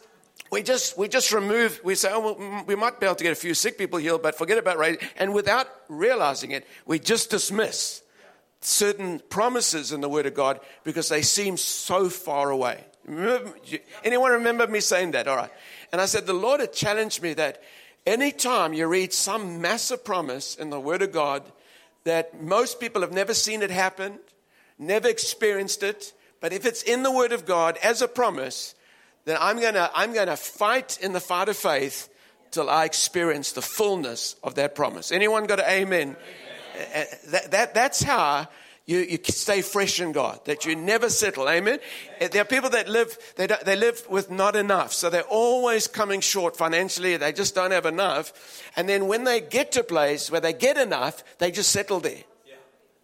we 0.51 0.63
just, 0.63 0.97
we 0.97 1.07
just 1.07 1.31
remove, 1.31 1.79
we 1.83 1.95
say, 1.95 2.09
oh, 2.11 2.19
well, 2.19 2.35
mm, 2.35 2.67
we 2.67 2.75
might 2.75 2.99
be 2.99 3.05
able 3.05 3.15
to 3.15 3.23
get 3.23 3.31
a 3.31 3.35
few 3.35 3.53
sick 3.53 3.77
people 3.77 3.99
healed, 3.99 4.21
but 4.21 4.37
forget 4.37 4.57
about 4.57 4.77
raising. 4.77 5.07
And 5.17 5.33
without 5.33 5.67
realizing 5.87 6.51
it, 6.51 6.67
we 6.85 6.99
just 6.99 7.29
dismiss 7.29 8.01
certain 8.59 9.21
promises 9.29 9.91
in 9.91 10.01
the 10.01 10.09
Word 10.09 10.25
of 10.25 10.33
God 10.33 10.59
because 10.83 11.09
they 11.09 11.21
seem 11.21 11.57
so 11.57 12.09
far 12.09 12.49
away. 12.49 12.83
Anyone 14.03 14.31
remember 14.31 14.67
me 14.67 14.79
saying 14.79 15.12
that? 15.12 15.27
All 15.27 15.35
right. 15.35 15.51
And 15.91 16.01
I 16.01 16.05
said, 16.05 16.25
the 16.25 16.33
Lord 16.33 16.59
had 16.59 16.74
challenged 16.74 17.21
me 17.21 17.33
that 17.33 17.62
anytime 18.05 18.74
you 18.74 18.88
read 18.88 19.13
some 19.13 19.62
massive 19.62 20.03
promise 20.03 20.55
in 20.55 20.69
the 20.69 20.79
Word 20.79 21.01
of 21.01 21.12
God 21.12 21.43
that 22.03 22.41
most 22.41 22.79
people 22.79 23.01
have 23.01 23.13
never 23.13 23.33
seen 23.33 23.62
it 23.62 23.71
happen, 23.71 24.19
never 24.79 25.07
experienced 25.07 25.83
it, 25.83 26.13
but 26.41 26.53
if 26.53 26.65
it's 26.65 26.83
in 26.83 27.03
the 27.03 27.12
Word 27.12 27.31
of 27.31 27.45
God 27.45 27.77
as 27.83 28.01
a 28.01 28.07
promise, 28.07 28.75
then 29.25 29.38
I'm 29.39 29.59
to 29.59 29.91
I'm 29.93 30.13
to 30.13 30.35
fight 30.35 31.00
in 31.01 31.13
the 31.13 31.19
fight 31.19 31.50
of 31.50 31.57
faith 31.57 32.09
till 32.51 32.69
I 32.69 32.85
experience 32.85 33.51
the 33.51 33.62
fullness 33.62 34.35
of 34.43 34.55
that 34.55 34.75
promise. 34.75 35.12
Anyone 35.12 35.45
got 35.45 35.59
an 35.59 35.65
amen? 35.67 36.15
amen. 36.75 37.05
That, 37.27 37.51
that, 37.51 37.74
that's 37.74 38.03
how 38.03 38.47
you, 38.85 38.99
you 38.99 39.19
stay 39.23 39.61
fresh 39.61 39.99
in 39.99 40.11
God, 40.11 40.45
that 40.45 40.65
you 40.65 40.75
never 40.75 41.09
settle. 41.09 41.49
Amen. 41.49 41.79
There 42.19 42.41
are 42.41 42.45
people 42.45 42.69
that 42.71 42.87
live, 42.87 43.17
they, 43.35 43.47
they 43.47 43.75
live 43.75 44.05
with 44.09 44.29
not 44.29 44.55
enough. 44.55 44.93
So 44.93 45.09
they're 45.09 45.23
always 45.23 45.87
coming 45.87 46.21
short 46.21 46.55
financially. 46.55 47.17
They 47.17 47.31
just 47.31 47.55
don't 47.55 47.71
have 47.71 47.87
enough. 47.87 48.61
And 48.75 48.87
then 48.87 49.07
when 49.07 49.23
they 49.23 49.41
get 49.41 49.71
to 49.73 49.79
a 49.79 49.83
place 49.83 50.29
where 50.29 50.41
they 50.41 50.53
get 50.53 50.77
enough, 50.77 51.23
they 51.39 51.49
just 51.49 51.71
settle 51.71 51.99
there. 51.99 52.23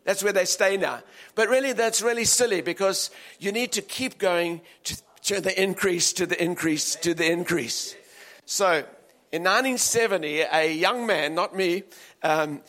That's 0.04 0.24
where 0.24 0.34
they 0.34 0.46
stay 0.46 0.78
now. 0.78 1.02
But 1.36 1.50
really, 1.50 1.74
that's 1.74 2.02
really 2.02 2.26
silly 2.26 2.62
because 2.62 3.12
you 3.40 3.52
need 3.52 3.72
to 3.74 3.82
keep 3.82 4.18
going 4.18 4.62
to, 4.86 5.02
to 5.24 5.42
the 5.42 5.62
increase, 5.62 6.14
to 6.14 6.26
the 6.26 6.42
increase, 6.44 6.96
to 6.98 7.14
the 7.14 7.32
increase. 7.32 7.96
So 8.46 8.84
in 9.32 9.44
1970, 9.44 10.42
a 10.42 10.74
young 10.74 11.06
man, 11.06 11.36
not 11.36 11.56
me, 11.56 11.84
um, 12.24 12.62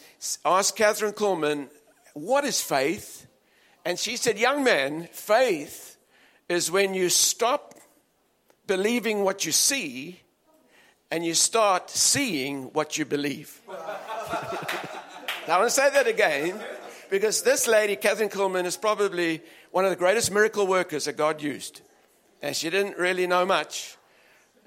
asked 0.44 0.76
Kathryn 0.76 1.14
Kuhlman, 1.14 1.68
what 2.14 2.44
is 2.44 2.60
faith? 2.60 3.26
And 3.84 3.98
she 3.98 4.16
said, 4.16 4.38
Young 4.38 4.64
man, 4.64 5.08
faith 5.12 5.96
is 6.48 6.70
when 6.70 6.94
you 6.94 7.08
stop 7.08 7.74
believing 8.66 9.24
what 9.24 9.44
you 9.44 9.52
see 9.52 10.20
and 11.10 11.24
you 11.24 11.34
start 11.34 11.90
seeing 11.90 12.64
what 12.72 12.96
you 12.96 13.04
believe. 13.04 13.60
now, 13.68 13.76
I 15.48 15.58
want 15.58 15.68
to 15.68 15.70
say 15.70 15.90
that 15.90 16.06
again 16.06 16.60
because 17.10 17.42
this 17.42 17.66
lady, 17.66 17.96
Kathryn 17.96 18.30
Kuhlman, 18.30 18.64
is 18.64 18.76
probably 18.76 19.42
one 19.70 19.84
of 19.84 19.90
the 19.90 19.96
greatest 19.96 20.30
miracle 20.30 20.66
workers 20.66 21.06
that 21.06 21.16
God 21.16 21.42
used. 21.42 21.80
And 22.40 22.54
she 22.54 22.70
didn't 22.70 22.98
really 22.98 23.26
know 23.26 23.44
much. 23.44 23.96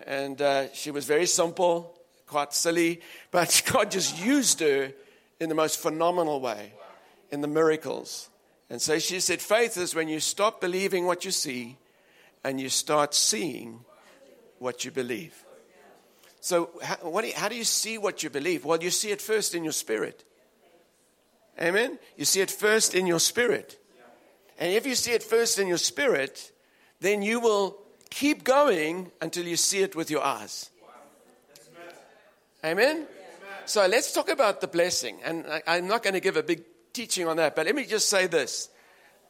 And 0.05 0.41
uh, 0.41 0.71
she 0.73 0.91
was 0.91 1.05
very 1.05 1.25
simple, 1.25 1.97
quite 2.27 2.53
silly, 2.53 3.01
but 3.31 3.63
God 3.71 3.91
just 3.91 4.23
used 4.23 4.59
her 4.59 4.91
in 5.39 5.49
the 5.49 5.55
most 5.55 5.79
phenomenal 5.79 6.39
way 6.39 6.73
in 7.35 7.41
the 7.41 7.47
miracles. 7.47 8.29
And 8.71 8.81
so 8.81 8.97
she 8.97 9.19
said, 9.19 9.41
faith 9.41 9.77
is 9.77 9.93
when 9.93 10.07
you 10.07 10.19
stop 10.19 10.59
believing 10.59 11.05
what 11.05 11.23
you 11.23 11.29
see 11.29 11.77
and 12.43 12.59
you 12.59 12.69
start 12.69 13.13
seeing 13.13 13.85
what 14.57 14.83
you 14.85 14.89
believe. 14.89 15.43
So, 16.39 16.69
how, 16.81 16.95
do 17.21 17.27
you, 17.27 17.33
how 17.35 17.49
do 17.49 17.55
you 17.55 17.63
see 17.63 17.97
what 17.97 18.23
you 18.23 18.29
believe? 18.29 18.65
Well, 18.65 18.81
you 18.81 18.91
see 18.91 19.11
it 19.11 19.21
first 19.21 19.55
in 19.55 19.63
your 19.63 19.73
spirit. 19.73 20.23
Amen? 21.59 21.97
You 22.17 22.25
see 22.25 22.41
it 22.41 22.51
first 22.51 22.93
in 22.93 23.07
your 23.07 23.19
spirit. 23.19 23.79
And 24.59 24.71
if 24.71 24.85
you 24.85 24.95
see 24.95 25.11
it 25.11 25.23
first 25.23 25.59
in 25.59 25.67
your 25.67 25.77
spirit, 25.77 26.51
then 27.01 27.21
you 27.21 27.39
will 27.39 27.77
keep 28.11 28.43
going 28.43 29.11
until 29.21 29.45
you 29.45 29.57
see 29.57 29.79
it 29.79 29.95
with 29.95 30.11
your 30.11 30.23
eyes. 30.23 30.69
Amen? 32.63 33.07
So 33.65 33.85
let's 33.87 34.11
talk 34.11 34.29
about 34.29 34.61
the 34.61 34.67
blessing. 34.67 35.17
And 35.23 35.45
I'm 35.65 35.87
not 35.87 36.03
going 36.03 36.13
to 36.13 36.19
give 36.19 36.37
a 36.37 36.43
big 36.43 36.63
teaching 36.95 37.27
on 37.27 37.37
that. 37.37 37.55
But 37.55 37.67
let 37.67 37.75
me 37.75 37.85
just 37.85 38.09
say 38.09 38.25
this 38.25 38.69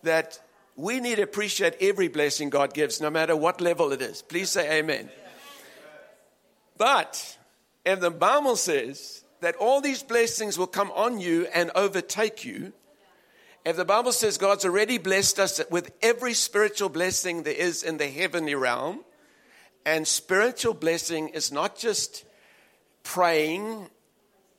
that 0.03 0.39
we 0.75 1.00
need 1.00 1.15
to 1.15 1.24
appreciate 1.24 1.75
every 1.81 2.07
blessing 2.07 2.50
God 2.50 2.74
gives, 2.74 3.01
no 3.01 3.10
matter 3.10 3.36
what 3.36 3.60
level 3.60 3.91
it 3.91 4.01
is. 4.01 4.22
Please 4.22 4.50
say 4.50 4.79
amen. 4.79 5.10
But 6.77 7.38
if 7.84 8.00
the 8.00 8.12
Bible 8.12 8.55
says 8.55 9.24
that 9.41 9.55
all 9.55 9.81
these 9.81 10.03
blessings 10.03 10.57
will 10.57 10.67
come 10.67 10.91
on 10.91 11.19
you 11.19 11.48
and 11.53 11.72
overtake 11.75 12.45
you, 12.45 12.74
if 13.65 13.77
the 13.77 13.86
Bible 13.86 14.12
says 14.12 14.38
God's 14.38 14.65
already 14.65 15.00
blessed 15.00 15.39
us 15.39 15.62
with 15.72 15.91
every 16.01 16.34
spiritual 16.34 16.89
blessing 16.89 17.43
there 17.43 17.53
is 17.53 17.81
in 17.81 17.98
the 17.98 18.07
heavenly 18.07 18.53
realm, 18.53 19.03
and 19.86 20.07
spiritual 20.07 20.74
blessing 20.74 21.29
is 21.29 21.51
not 21.51 21.77
just 21.77 22.25
praying 23.03 23.89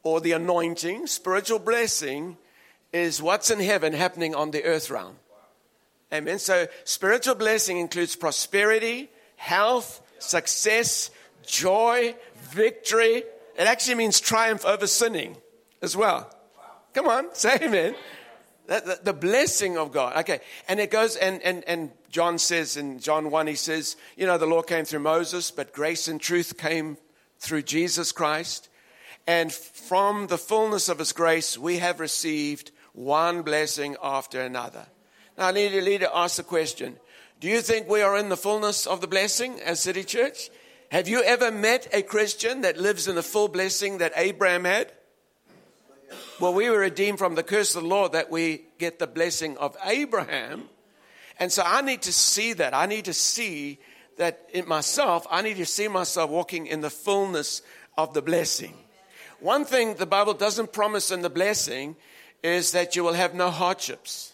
or 0.03 0.21
the 0.21 0.33
anointing, 0.33 1.07
spiritual 1.07 1.59
blessing 1.59 2.37
is 2.93 3.21
what's 3.21 3.51
in 3.51 3.61
heaven 3.61 3.93
happening 3.93 4.35
on 4.35 4.51
the 4.51 4.65
earth 4.65 4.91
realm. 4.91 5.17
Amen. 6.13 6.39
So 6.39 6.67
spiritual 6.85 7.35
blessing 7.35 7.79
includes 7.79 8.15
prosperity, 8.15 9.11
health, 9.37 10.01
success, 10.19 11.11
joy, 11.45 12.15
victory. 12.51 13.25
It 13.59 13.67
actually 13.67 13.97
means 13.97 14.21
triumph 14.21 14.65
over 14.65 14.87
sinning 14.87 15.37
as 15.83 15.97
well. 15.97 16.31
Come 16.95 17.09
on, 17.09 17.27
say 17.35 17.59
amen. 17.63 17.95
The, 18.67 18.99
the, 19.03 19.13
blessing 19.13 19.79
of 19.79 19.93
God. 19.93 20.17
Okay. 20.17 20.41
And 20.69 20.81
it 20.81 20.91
goes, 20.91 21.15
and, 21.15 21.41
and, 21.43 21.63
and 21.69 21.93
John 22.11 22.37
says 22.37 22.77
in 22.77 22.99
John 22.99 23.31
1, 23.31 23.47
he 23.47 23.55
says, 23.55 23.97
you 24.17 24.27
know, 24.27 24.39
the 24.39 24.47
law 24.47 24.63
came 24.63 24.85
through 24.85 25.01
Moses, 25.01 25.53
but 25.53 25.73
grace 25.73 26.09
and 26.09 26.21
truth 26.21 26.59
came 26.59 26.97
through 27.39 27.63
Jesus 27.63 28.11
Christ. 28.11 28.69
And 29.25 29.53
from 29.53 30.27
the 30.27 30.39
fullness 30.39 30.89
of 30.89 30.99
his 30.99 31.13
grace, 31.13 31.57
we 31.57 31.79
have 31.79 32.01
received 32.01 32.73
one 32.97 33.43
blessing 33.43 33.95
after 34.03 34.41
another. 34.41 34.87
Now, 35.37 35.49
I 35.49 35.53
need, 35.53 35.75
a 35.75 35.99
to 35.99 36.17
ask 36.17 36.37
the 36.37 36.43
question 36.43 36.97
Do 37.41 37.47
you 37.47 37.61
think 37.61 37.89
we 37.89 38.01
are 38.01 38.17
in 38.17 38.31
the 38.31 38.37
fullness 38.37 38.87
of 38.87 39.01
the 39.01 39.07
blessing 39.07 39.61
as 39.61 39.81
City 39.81 40.03
Church? 40.03 40.51
Have 40.91 41.07
you 41.07 41.23
ever 41.23 41.51
met 41.51 41.89
a 41.93 42.03
Christian 42.03 42.63
that 42.63 42.79
lives 42.79 43.07
in 43.07 43.15
the 43.15 43.23
full 43.23 43.49
blessing 43.49 43.99
that 43.99 44.13
Abraham 44.17 44.65
had? 44.65 44.93
Well, 46.41 46.55
we 46.55 46.71
were 46.71 46.79
redeemed 46.79 47.19
from 47.19 47.35
the 47.35 47.43
curse 47.43 47.75
of 47.75 47.83
the 47.83 47.89
law 47.89 48.09
that 48.09 48.31
we 48.31 48.65
get 48.79 48.99
the 48.99 49.07
blessing 49.07 49.57
of 49.59 49.77
Abraham. 49.85 50.69
And 51.39 51.53
so 51.53 51.63
I 51.67 51.83
need 51.83 52.03
to 52.03 52.13
see 52.13 52.53
that. 52.55 52.73
I 52.73 52.87
need 52.87 53.07
to 53.07 53.13
see 53.13 53.79
that 54.17 54.49
in 54.55 54.67
myself, 54.67 55.27
I 55.31 55.43
need 55.43 55.57
to 55.59 55.67
see 55.67 55.89
myself 55.89 56.31
walking 56.31 56.67
in 56.67 56.81
the 56.81 56.91
fullness 56.91 57.61
of 57.99 58.15
the 58.15 58.23
blessing. 58.23 58.75
One 59.41 59.67
thing 59.67 59.95
the 59.95 60.07
Bible 60.07 60.33
doesn't 60.33 60.73
promise 60.73 61.11
in 61.11 61.21
the 61.21 61.29
blessing 61.29 61.97
is 62.53 62.73
that 62.73 62.97
you 62.97 63.05
will 63.05 63.15
have 63.15 63.35
no 63.35 63.51
hardships. 63.51 64.33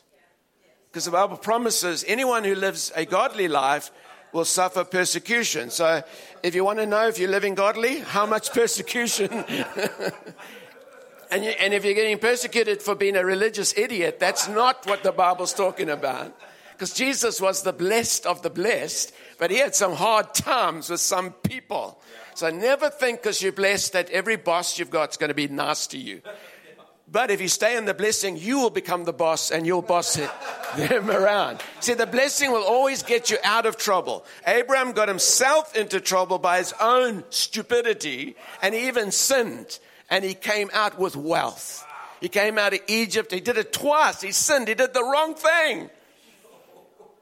Because 0.91 1.07
the 1.07 1.11
Bible 1.11 1.39
promises 1.39 2.05
anyone 2.07 2.45
who 2.45 2.55
lives 2.55 2.93
a 2.95 3.07
godly 3.07 3.49
life 3.49 3.91
will 4.33 4.45
suffer 4.45 4.85
persecution. 4.85 5.71
So 5.71 6.03
if 6.43 6.55
you 6.55 6.65
want 6.65 6.79
to 6.81 6.87
know 6.87 7.09
if 7.09 7.19
you're 7.19 7.31
living 7.31 7.55
godly, 7.55 8.01
how 8.01 8.27
much 8.27 8.53
persecution. 8.55 9.31
and, 11.31 11.45
you, 11.45 11.51
and 11.51 11.73
if 11.73 11.85
you're 11.85 11.95
getting 11.95 12.19
persecuted 12.19 12.83
for 12.83 12.95
being 12.95 13.17
a 13.17 13.25
religious 13.25 13.77
idiot, 13.77 14.19
that's 14.19 14.49
not 14.49 14.87
what 14.87 15.03
the 15.03 15.13
Bible's 15.13 15.55
talking 15.55 15.89
about. 15.89 16.37
Because 16.73 16.93
Jesus 16.93 17.41
was 17.41 17.63
the 17.63 17.73
blessed 17.73 18.27
of 18.27 18.43
the 18.43 18.51
blessed, 18.51 19.13
but 19.39 19.51
he 19.51 19.59
had 19.59 19.75
some 19.75 19.95
hard 19.95 20.35
times 20.35 20.91
with 20.91 21.01
some 21.01 21.31
people. 21.31 22.01
So 22.35 22.51
never 22.51 22.91
think 22.91 23.23
because 23.23 23.41
you're 23.43 23.53
blessed 23.53 23.93
that 23.93 24.11
every 24.11 24.37
boss 24.37 24.79
you've 24.79 24.91
got 24.91 25.11
is 25.11 25.17
going 25.17 25.29
to 25.29 25.35
be 25.35 25.49
nice 25.49 25.87
to 25.89 25.99
you. 25.99 26.23
But 27.13 27.31
if 27.31 27.43
you 27.43 27.49
stay 27.49 27.77
in 27.77 27.85
the 27.85 27.93
blessing, 27.93 28.39
you 28.39 28.59
will 28.59 28.71
become 28.71 29.05
the 29.05 29.13
boss 29.13 29.51
and 29.51 29.67
you'll 29.67 29.83
boss 29.83 30.17
it, 30.17 30.31
them 30.77 31.11
around. 31.11 31.61
See, 31.81 31.93
the 31.93 32.07
blessing 32.07 32.51
will 32.51 32.65
always 32.65 33.03
get 33.03 33.31
you 33.31 33.37
out 33.45 33.67
of 33.67 33.77
trouble. 33.77 34.25
Abraham 34.47 34.93
got 34.93 35.09
himself 35.09 35.77
into 35.77 36.01
trouble 36.01 36.39
by 36.39 36.57
his 36.57 36.73
own 36.81 37.25
stupidity 37.29 38.35
and 38.63 38.75
he 38.75 38.87
even 38.87 39.11
sinned 39.11 39.79
and 40.09 40.25
he 40.25 40.33
came 40.33 40.71
out 40.73 40.99
with 40.99 41.15
wealth. 41.15 41.87
He 42.23 42.31
came 42.31 42.57
out 42.57 42.73
of 42.73 42.81
Egypt. 42.89 43.31
He 43.31 43.41
did 43.41 43.59
it 43.59 43.75
twice. 43.75 44.23
He 44.23 44.33
sinned. 44.33 44.69
He 44.69 44.75
did 44.75 44.95
the 44.95 45.03
wrong 45.03 45.35
thing. 45.35 45.91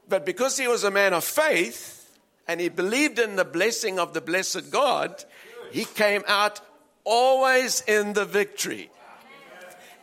But 0.08 0.24
because 0.24 0.56
he 0.56 0.68
was 0.68 0.84
a 0.84 0.90
man 0.92 1.14
of 1.14 1.24
faith 1.24 2.16
and 2.46 2.60
he 2.60 2.68
believed 2.68 3.18
in 3.18 3.34
the 3.34 3.44
blessing 3.44 3.98
of 3.98 4.14
the 4.14 4.20
blessed 4.20 4.70
God, 4.70 5.24
he 5.72 5.84
came 5.84 6.22
out 6.28 6.60
always 7.02 7.80
in 7.88 8.12
the 8.12 8.24
victory. 8.24 8.88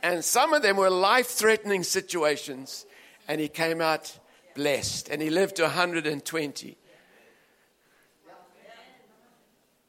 And 0.03 0.23
some 0.23 0.53
of 0.53 0.61
them 0.61 0.77
were 0.77 0.89
life 0.89 1.27
threatening 1.27 1.83
situations. 1.83 2.85
And 3.27 3.41
he 3.41 3.47
came 3.47 3.81
out 3.81 4.17
blessed. 4.55 5.09
And 5.09 5.21
he 5.21 5.29
lived 5.29 5.57
to 5.57 5.63
120. 5.63 6.77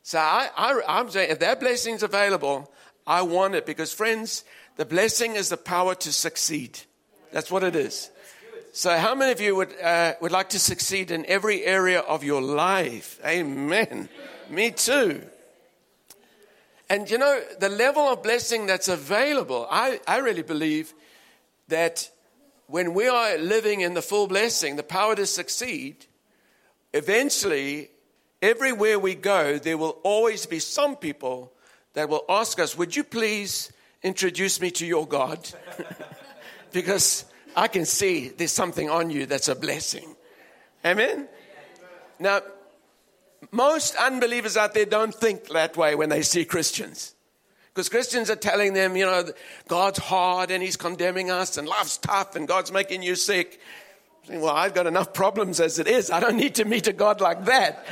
So 0.02 0.18
I, 0.18 0.48
I, 0.56 1.00
am 1.00 1.10
saying 1.10 1.30
if 1.30 1.40
that 1.40 1.60
blessing 1.60 1.94
is 1.94 2.02
available, 2.02 2.72
I 3.06 3.20
want 3.22 3.54
it 3.54 3.66
because, 3.66 3.92
friends, 3.92 4.42
the 4.76 4.86
blessing 4.86 5.36
is 5.36 5.50
the 5.50 5.58
power 5.58 5.94
to 5.96 6.12
succeed. 6.12 6.78
That's 7.30 7.50
what 7.50 7.62
it 7.62 7.76
is. 7.76 8.10
So, 8.72 8.96
how 8.96 9.14
many 9.14 9.32
of 9.32 9.40
you 9.40 9.56
would, 9.56 9.78
uh, 9.80 10.14
would 10.22 10.32
like 10.32 10.50
to 10.50 10.58
succeed 10.58 11.10
in 11.10 11.26
every 11.26 11.64
area 11.64 12.00
of 12.00 12.24
your 12.24 12.40
life? 12.40 13.20
Amen. 13.22 14.08
Me 14.48 14.70
too. 14.70 15.22
And 16.90 17.10
you 17.10 17.18
know, 17.18 17.40
the 17.60 17.68
level 17.68 18.02
of 18.02 18.22
blessing 18.22 18.66
that's 18.66 18.88
available, 18.88 19.66
I, 19.70 20.00
I 20.06 20.18
really 20.18 20.42
believe 20.42 20.94
that 21.68 22.10
when 22.66 22.94
we 22.94 23.08
are 23.08 23.36
living 23.36 23.80
in 23.80 23.94
the 23.94 24.02
full 24.02 24.26
blessing, 24.26 24.76
the 24.76 24.82
power 24.82 25.14
to 25.14 25.26
succeed, 25.26 26.06
eventually, 26.92 27.90
everywhere 28.40 28.98
we 28.98 29.14
go, 29.14 29.58
there 29.58 29.76
will 29.76 29.98
always 30.02 30.46
be 30.46 30.58
some 30.58 30.96
people 30.96 31.52
that 31.92 32.08
will 32.08 32.24
ask 32.28 32.58
us, 32.58 32.76
Would 32.76 32.96
you 32.96 33.04
please 33.04 33.72
introduce 34.02 34.60
me 34.60 34.70
to 34.72 34.86
your 34.86 35.06
God? 35.06 35.48
because 36.72 37.24
I 37.56 37.68
can 37.68 37.84
see 37.84 38.28
there's 38.28 38.52
something 38.52 38.88
on 38.88 39.10
you 39.10 39.26
that's 39.26 39.48
a 39.48 39.54
blessing. 39.54 40.14
Amen? 40.84 41.28
Now, 42.18 42.40
most 43.50 43.94
unbelievers 43.96 44.56
out 44.56 44.74
there 44.74 44.84
don't 44.84 45.14
think 45.14 45.48
that 45.48 45.76
way 45.76 45.94
when 45.94 46.08
they 46.08 46.22
see 46.22 46.44
Christians. 46.44 47.14
Because 47.74 47.88
Christians 47.88 48.28
are 48.28 48.36
telling 48.36 48.74
them, 48.74 48.96
you 48.96 49.06
know, 49.06 49.24
God's 49.68 49.98
hard 49.98 50.50
and 50.50 50.62
He's 50.62 50.76
condemning 50.76 51.30
us 51.30 51.56
and 51.56 51.68
life's 51.68 51.96
tough 51.98 52.34
and 52.34 52.48
God's 52.48 52.72
making 52.72 53.02
you 53.02 53.14
sick. 53.14 53.60
Well, 54.28 54.48
I've 54.48 54.74
got 54.74 54.86
enough 54.86 55.14
problems 55.14 55.60
as 55.60 55.78
it 55.78 55.86
is. 55.86 56.10
I 56.10 56.20
don't 56.20 56.36
need 56.36 56.56
to 56.56 56.64
meet 56.64 56.86
a 56.88 56.92
God 56.92 57.20
like 57.20 57.44
that. 57.44 57.86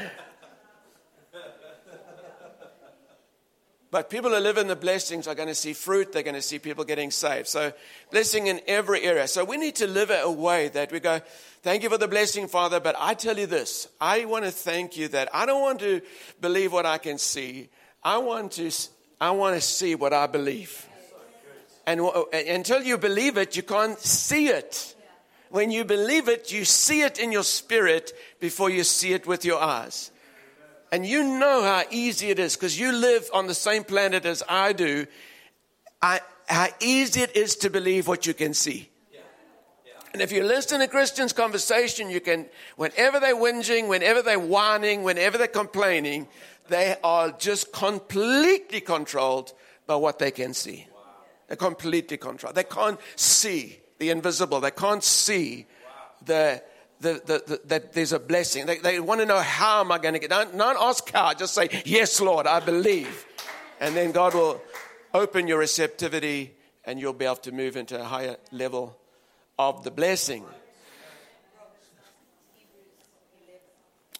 But 3.90 4.10
people 4.10 4.30
who 4.30 4.38
live 4.38 4.58
in 4.58 4.66
the 4.66 4.76
blessings 4.76 5.28
are 5.28 5.34
going 5.34 5.48
to 5.48 5.54
see 5.54 5.72
fruit. 5.72 6.12
They're 6.12 6.24
going 6.24 6.34
to 6.34 6.42
see 6.42 6.58
people 6.58 6.84
getting 6.84 7.10
saved. 7.10 7.46
So, 7.46 7.72
blessing 8.10 8.48
in 8.48 8.60
every 8.66 9.02
area. 9.02 9.28
So, 9.28 9.44
we 9.44 9.56
need 9.56 9.76
to 9.76 9.86
live 9.86 10.10
a 10.10 10.30
way 10.30 10.68
that 10.68 10.90
we 10.90 10.98
go, 10.98 11.20
Thank 11.66 11.82
you 11.82 11.88
for 11.88 11.98
the 11.98 12.06
blessing, 12.06 12.46
Father. 12.46 12.78
But 12.78 12.94
I 12.96 13.14
tell 13.14 13.36
you 13.36 13.46
this 13.46 13.88
I 14.00 14.24
want 14.24 14.44
to 14.44 14.52
thank 14.52 14.96
you 14.96 15.08
that 15.08 15.28
I 15.34 15.46
don't 15.46 15.62
want 15.62 15.80
to 15.80 16.00
believe 16.40 16.72
what 16.72 16.86
I 16.86 16.98
can 16.98 17.18
see. 17.18 17.68
I 18.04 18.18
want 18.18 18.52
to, 18.52 18.70
I 19.20 19.32
want 19.32 19.56
to 19.56 19.60
see 19.60 19.96
what 19.96 20.12
I 20.12 20.28
believe. 20.28 20.86
And 21.84 22.00
until 22.32 22.84
you 22.84 22.98
believe 22.98 23.36
it, 23.36 23.56
you 23.56 23.64
can't 23.64 23.98
see 23.98 24.46
it. 24.46 24.94
When 25.50 25.72
you 25.72 25.84
believe 25.84 26.28
it, 26.28 26.52
you 26.52 26.64
see 26.64 27.02
it 27.02 27.18
in 27.18 27.32
your 27.32 27.42
spirit 27.42 28.12
before 28.38 28.70
you 28.70 28.84
see 28.84 29.12
it 29.12 29.26
with 29.26 29.44
your 29.44 29.60
eyes. 29.60 30.12
And 30.96 31.04
you 31.04 31.22
know 31.24 31.62
how 31.62 31.82
easy 31.90 32.30
it 32.30 32.38
is 32.38 32.56
because 32.56 32.80
you 32.80 32.90
live 32.90 33.28
on 33.34 33.48
the 33.48 33.54
same 33.54 33.84
planet 33.84 34.24
as 34.24 34.42
I 34.48 34.72
do. 34.72 35.06
I, 36.00 36.22
how 36.46 36.68
easy 36.80 37.20
it 37.20 37.36
is 37.36 37.54
to 37.56 37.68
believe 37.68 38.08
what 38.08 38.26
you 38.26 38.32
can 38.32 38.54
see. 38.54 38.88
And 40.14 40.22
if 40.22 40.32
you 40.32 40.42
listen 40.42 40.80
to 40.80 40.88
Christians' 40.88 41.34
conversation, 41.34 42.08
you 42.08 42.22
can, 42.22 42.46
whenever 42.76 43.20
they're 43.20 43.36
whinging, 43.36 43.88
whenever 43.88 44.22
they're 44.22 44.38
whining, 44.38 45.02
whenever 45.02 45.36
they're 45.36 45.48
complaining, 45.48 46.28
they 46.70 46.96
are 47.04 47.30
just 47.30 47.74
completely 47.74 48.80
controlled 48.80 49.52
by 49.86 49.96
what 49.96 50.18
they 50.18 50.30
can 50.30 50.54
see. 50.54 50.86
They're 51.46 51.58
completely 51.58 52.16
controlled. 52.16 52.54
They 52.54 52.64
can't 52.64 52.98
see 53.16 53.80
the 53.98 54.08
invisible. 54.08 54.60
They 54.60 54.70
can't 54.70 55.04
see 55.04 55.66
the, 56.24 56.62
the, 57.00 57.20
the, 57.24 57.42
the, 57.46 57.60
that 57.66 57.92
there's 57.92 58.12
a 58.12 58.18
blessing. 58.18 58.66
They, 58.66 58.78
they 58.78 59.00
want 59.00 59.20
to 59.20 59.26
know 59.26 59.40
how 59.40 59.80
am 59.80 59.92
I 59.92 59.98
going 59.98 60.14
to 60.14 60.20
get. 60.20 60.30
Don't, 60.30 60.56
don't 60.56 60.78
ask 60.80 61.10
how. 61.12 61.32
Just 61.34 61.54
say, 61.54 61.82
Yes, 61.84 62.20
Lord, 62.20 62.46
I 62.46 62.60
believe. 62.60 63.26
And 63.80 63.94
then 63.94 64.12
God 64.12 64.34
will 64.34 64.60
open 65.12 65.46
your 65.46 65.58
receptivity 65.58 66.54
and 66.84 67.00
you'll 67.00 67.12
be 67.12 67.24
able 67.24 67.36
to 67.36 67.52
move 67.52 67.76
into 67.76 68.00
a 68.00 68.04
higher 68.04 68.36
level 68.52 68.96
of 69.58 69.82
the 69.84 69.90
blessing. 69.90 70.44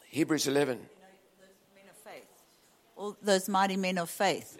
Hebrews 0.08 0.46
11. 0.46 0.80
All 2.96 3.16
those 3.22 3.48
mighty 3.48 3.76
men 3.76 3.98
of 3.98 4.08
faith. 4.08 4.58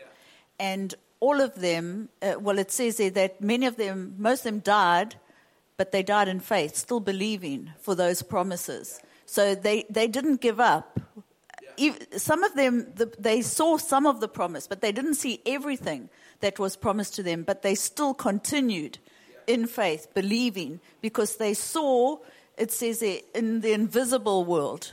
And 0.59 0.95
all 1.21 1.41
of 1.41 1.55
them, 1.55 2.11
uh, 2.21 2.35
well, 2.39 2.59
it 2.59 2.71
says 2.71 2.99
there 2.99 3.11
that 3.11 3.41
many 3.41 3.65
of 3.65 3.77
them, 3.77 4.15
most 4.19 4.41
of 4.41 4.45
them 4.45 4.59
died 4.61 5.17
but 5.77 5.93
they 5.93 6.03
died 6.03 6.29
in 6.29 6.41
faith, 6.41 6.77
still 6.77 7.01
believing 7.01 7.73
for 7.81 7.95
those 7.95 8.23
promises. 8.23 9.01
So 9.27 9.55
they, 9.55 9.85
they 9.91 10.07
didn't 10.07 10.41
give 10.41 10.61
up. 10.61 11.01
Some 12.17 12.43
of 12.43 12.55
them, 12.55 12.95
they 13.19 13.43
saw 13.43 13.77
some 13.77 14.07
of 14.07 14.21
the 14.21 14.29
promise, 14.29 14.67
but 14.67 14.81
they 14.81 14.93
didn't 14.93 15.15
see 15.15 15.41
everything 15.45 16.09
that 16.41 16.59
was 16.59 16.77
promised 16.77 17.15
to 17.17 17.23
them, 17.23 17.43
but 17.43 17.63
they 17.63 17.75
still 17.75 18.15
continued 18.15 18.99
in 19.47 19.67
faith, 19.67 20.09
believing, 20.15 20.81
because 21.03 21.37
they 21.37 21.55
saw, 21.55 22.19
it 22.57 22.73
says 22.73 23.03
in 23.03 23.61
the 23.61 23.73
invisible 23.73 24.45
world. 24.45 24.93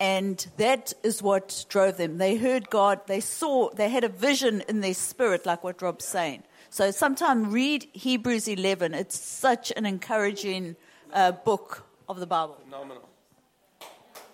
And 0.00 0.44
that 0.56 0.92
is 1.04 1.22
what 1.22 1.64
drove 1.68 1.96
them. 1.96 2.18
They 2.18 2.36
heard 2.36 2.68
God, 2.68 3.06
they 3.06 3.20
saw, 3.20 3.70
they 3.70 3.88
had 3.88 4.02
a 4.02 4.08
vision 4.08 4.62
in 4.68 4.80
their 4.80 4.94
spirit, 4.94 5.46
like 5.46 5.62
what 5.62 5.80
Rob's 5.80 6.04
saying. 6.04 6.42
So 6.74 6.90
sometime 6.90 7.52
read 7.52 7.86
Hebrews 7.92 8.48
11. 8.48 8.94
It's 8.94 9.16
such 9.16 9.72
an 9.76 9.86
encouraging 9.86 10.74
uh, 11.12 11.30
book 11.30 11.86
of 12.08 12.18
the 12.18 12.26
Bible. 12.26 12.58
Phenomenal. 12.64 13.08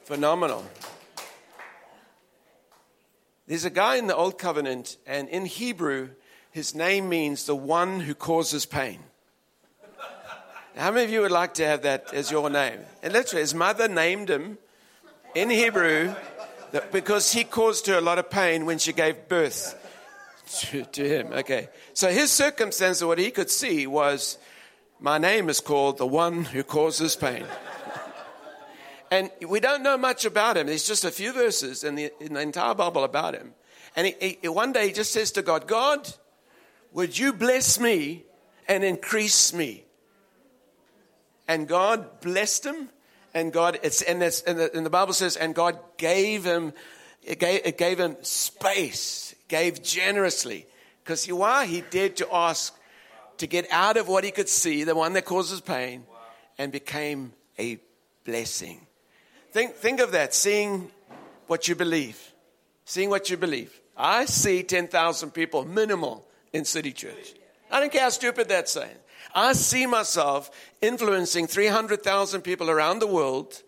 Phenomenal. 0.05 0.65
There's 3.47 3.67
a 3.67 3.69
guy 3.69 3.97
in 3.97 4.07
the 4.07 4.17
Old 4.17 4.39
Covenant, 4.39 4.97
and 5.07 5.29
in 5.29 5.45
Hebrew, 5.45 6.13
his 6.51 6.75
name 6.75 7.11
means 7.11 7.45
the 7.45 7.55
one 7.55 8.01
who 8.01 8.15
causes 8.15 8.65
pain. 8.65 9.01
How 10.77 10.93
many 10.93 11.05
of 11.05 11.11
you 11.11 11.21
would 11.21 11.31
like 11.31 11.53
to 11.55 11.67
have 11.67 11.83
that 11.83 12.15
as 12.15 12.31
your 12.31 12.49
name? 12.49 12.79
And 13.03 13.13
literally, 13.13 13.43
his 13.43 13.55
mother 13.55 13.87
named 13.87 14.31
him 14.31 14.57
in 15.35 15.51
Hebrew 15.51 16.15
because 16.91 17.35
he 17.35 17.45
caused 17.45 17.87
her 17.89 17.99
a 17.99 18.01
lot 18.01 18.19
of 18.19 18.31
pain 18.31 18.65
when 18.65 18.79
she 18.79 18.95
gave 18.95 19.29
birth 19.29 19.77
to, 20.59 20.85
to 20.85 21.09
him. 21.09 21.33
Okay. 21.33 21.69
So 21.95 22.11
his 22.11 22.31
circumstance, 22.31 23.03
what 23.03 23.19
he 23.19 23.31
could 23.31 23.51
see 23.51 23.87
was, 23.87 24.39
my 24.99 25.19
name 25.19 25.49
is 25.49 25.61
called 25.61 25.99
the 25.99 26.07
one 26.07 26.45
who 26.45 26.63
causes 26.63 27.17
pain. 27.17 27.45
And 29.13 29.29
we 29.49 29.59
don't 29.59 29.83
know 29.83 29.99
much 29.99 30.25
about 30.25 30.57
him. 30.57 30.69
There's 30.69 30.87
just 30.87 31.05
a 31.05 31.11
few 31.11 31.33
verses 31.33 31.83
in 31.83 31.97
the, 31.97 32.13
in 32.21 32.35
the 32.35 32.41
entire 32.41 32.75
Bible 32.75 33.03
about 33.03 33.35
him. 33.35 33.55
And 33.97 34.07
he, 34.07 34.39
he, 34.41 34.49
one 34.49 34.73
day 34.73 34.87
he 34.87 34.93
just 34.93 35.13
says 35.13 35.33
to 35.33 35.43
God, 35.43 35.67
God, 35.67 36.09
would 36.93 37.19
you 37.19 37.33
bless 37.33 37.81
me 37.81 38.25
and 38.69 38.85
increase 38.85 39.53
me? 39.53 39.85
And 41.49 41.67
God 41.67 42.21
blessed 42.21 42.67
him. 42.67 42.89
And 43.35 43.53
God, 43.53 43.81
it's, 43.83 44.03
and, 44.03 44.23
it's, 44.23 44.43
and, 44.43 44.59
the, 44.59 44.77
and 44.77 44.87
the 44.87 44.91
Bible 44.91 45.13
says, 45.13 45.37
and 45.37 45.55
God 45.55 45.79
gave 45.97 46.45
him, 46.45 46.73
it 47.23 47.39
gave, 47.39 47.63
it 47.65 47.79
gave 47.79 47.99
him 47.99 48.17
space, 48.23 49.30
gave 49.51 49.83
generously. 49.83 50.67
Because 51.05 51.27
why? 51.27 51.67
He 51.67 51.83
dared 51.83 52.17
to 52.17 52.35
ask 52.35 52.75
to 53.39 53.47
get 53.47 53.67
out 53.71 53.99
of 53.99 54.09
what 54.09 54.25
he 54.25 54.31
could 54.31 54.49
see, 54.49 54.85
the 54.85 54.95
one 54.95 55.13
that 55.15 55.27
causes 55.27 55.61
pain, 55.61 56.05
and 56.57 56.73
became 56.73 57.33
a 57.59 57.79
blessing. 58.25 58.87
Think, 59.51 59.75
think 59.75 60.01
of 60.01 60.13
that, 60.13 60.33
seeing 60.33 60.91
what 61.49 61.69
you 61.69 61.75
believe. 61.75 62.33
Seeing 62.85 63.11
what 63.11 63.29
you 63.29 63.37
believe. 63.37 63.79
I 63.97 64.25
see 64.27 64.63
10,000 64.63 65.33
people 65.33 65.65
minimal 65.65 66.25
in 66.53 66.65
City 66.65 66.93
Church. 66.93 67.35
I 67.71 67.81
don't 67.81 67.93
care 67.93 68.03
how 68.03 68.11
stupid 68.11 68.49
that's 68.49 68.73
saying. 68.73 68.97
I 69.35 69.53
see 69.53 69.87
myself 69.87 70.51
influencing 70.81 71.47
300,000 71.47 72.43
people 72.43 72.71
around 72.71 73.01
the 73.01 73.07
world. 73.07 73.63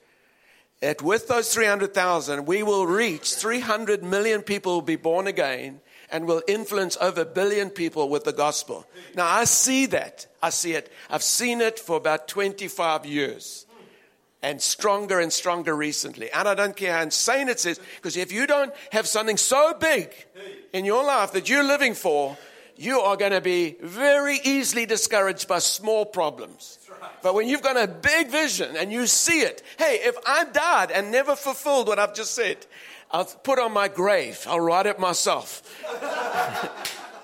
That 0.82 1.00
with 1.00 1.28
those 1.28 1.54
300,000, 1.54 2.44
we 2.44 2.64
will 2.64 2.86
reach 2.86 3.34
300 3.34 4.02
million 4.02 4.42
people 4.42 4.74
will 4.74 4.82
be 4.82 4.96
born 4.96 5.28
again 5.28 5.80
and 6.10 6.26
will 6.26 6.42
influence 6.48 6.98
over 7.00 7.20
a 7.20 7.24
billion 7.24 7.70
people 7.70 8.08
with 8.08 8.24
the 8.24 8.32
gospel. 8.32 8.84
Now, 9.14 9.28
I 9.28 9.44
see 9.44 9.86
that. 9.86 10.26
I 10.42 10.50
see 10.50 10.72
it. 10.72 10.92
I've 11.08 11.22
seen 11.22 11.60
it 11.60 11.78
for 11.78 11.96
about 11.96 12.26
25 12.26 13.06
years 13.06 13.64
and 14.42 14.60
stronger 14.60 15.20
and 15.20 15.32
stronger 15.32 15.74
recently. 15.74 16.32
And 16.32 16.48
I 16.48 16.54
don't 16.54 16.76
care 16.76 16.96
how 16.96 17.02
insane 17.02 17.48
it 17.48 17.64
is, 17.64 17.78
because 17.96 18.16
if 18.16 18.32
you 18.32 18.48
don't 18.48 18.74
have 18.90 19.06
something 19.06 19.36
so 19.36 19.74
big 19.74 20.12
in 20.72 20.84
your 20.84 21.04
life 21.04 21.32
that 21.32 21.48
you're 21.48 21.62
living 21.62 21.94
for, 21.94 22.36
you 22.74 22.98
are 22.98 23.16
going 23.16 23.32
to 23.32 23.40
be 23.40 23.76
very 23.80 24.40
easily 24.42 24.84
discouraged 24.84 25.46
by 25.46 25.60
small 25.60 26.04
problems. 26.04 26.78
But 27.22 27.34
when 27.34 27.48
you've 27.48 27.62
got 27.62 27.76
a 27.76 27.86
big 27.86 28.28
vision 28.28 28.76
and 28.76 28.92
you 28.92 29.06
see 29.06 29.40
it, 29.40 29.62
hey, 29.78 30.00
if 30.02 30.16
I 30.26 30.44
died 30.44 30.90
and 30.90 31.10
never 31.10 31.36
fulfilled 31.36 31.88
what 31.88 31.98
I've 31.98 32.14
just 32.14 32.34
said, 32.34 32.66
I'll 33.10 33.24
put 33.24 33.58
on 33.58 33.72
my 33.72 33.88
grave, 33.88 34.44
I'll 34.48 34.60
write 34.60 34.86
it 34.86 34.98
myself. 34.98 35.62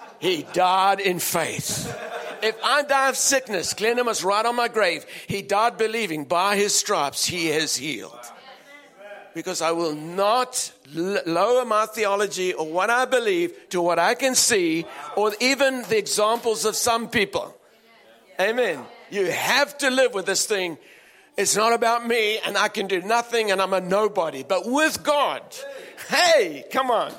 he 0.20 0.44
died 0.52 1.00
in 1.00 1.18
faith. 1.18 1.94
If 2.42 2.56
I 2.62 2.82
die 2.82 3.08
of 3.08 3.16
sickness, 3.16 3.74
Glenda 3.74 4.04
must 4.04 4.22
write 4.22 4.46
on 4.46 4.54
my 4.54 4.68
grave, 4.68 5.04
he 5.26 5.42
died 5.42 5.76
believing 5.76 6.24
by 6.24 6.56
his 6.56 6.74
stripes 6.74 7.24
he 7.24 7.48
is 7.48 7.76
healed. 7.76 8.18
Because 9.34 9.62
I 9.62 9.72
will 9.72 9.94
not 9.94 10.72
lower 10.94 11.64
my 11.64 11.86
theology 11.86 12.54
or 12.54 12.66
what 12.66 12.90
I 12.90 13.04
believe 13.04 13.52
to 13.70 13.80
what 13.80 13.98
I 13.98 14.14
can 14.14 14.34
see 14.34 14.86
or 15.16 15.32
even 15.40 15.82
the 15.82 15.98
examples 15.98 16.64
of 16.64 16.76
some 16.76 17.08
people. 17.08 17.54
Amen. 18.40 18.84
You 19.10 19.30
have 19.30 19.78
to 19.78 19.90
live 19.90 20.14
with 20.14 20.26
this 20.26 20.46
thing. 20.46 20.78
It's 21.36 21.56
not 21.56 21.72
about 21.72 22.06
me 22.06 22.38
and 22.38 22.58
I 22.58 22.68
can 22.68 22.86
do 22.88 23.00
nothing 23.00 23.50
and 23.50 23.62
I'm 23.62 23.72
a 23.72 23.80
nobody. 23.80 24.42
But 24.42 24.66
with 24.66 25.02
God, 25.02 25.42
hey, 26.08 26.64
come 26.72 26.90
on. 26.90 27.12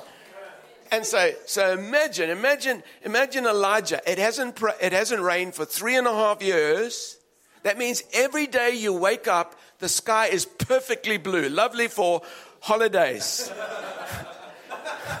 And 0.92 1.06
so, 1.06 1.30
so 1.46 1.72
imagine, 1.72 2.30
imagine, 2.30 2.82
imagine 3.02 3.46
Elijah. 3.46 4.00
It 4.06 4.18
hasn't, 4.18 4.60
it 4.82 4.92
hasn't 4.92 5.22
rained 5.22 5.54
for 5.54 5.64
three 5.64 5.96
and 5.96 6.06
a 6.06 6.12
half 6.12 6.42
years. 6.42 7.16
That 7.62 7.78
means 7.78 8.02
every 8.12 8.46
day 8.46 8.72
you 8.72 8.92
wake 8.92 9.28
up, 9.28 9.54
the 9.78 9.88
sky 9.88 10.26
is 10.26 10.44
perfectly 10.46 11.16
blue, 11.16 11.48
lovely 11.48 11.88
for 11.88 12.22
holidays. 12.60 13.50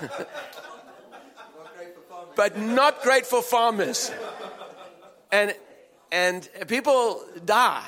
but 2.36 2.58
not 2.58 3.02
great 3.02 3.26
for 3.26 3.42
farmers. 3.42 4.10
And, 5.30 5.54
and 6.12 6.48
people 6.66 7.24
die. 7.44 7.86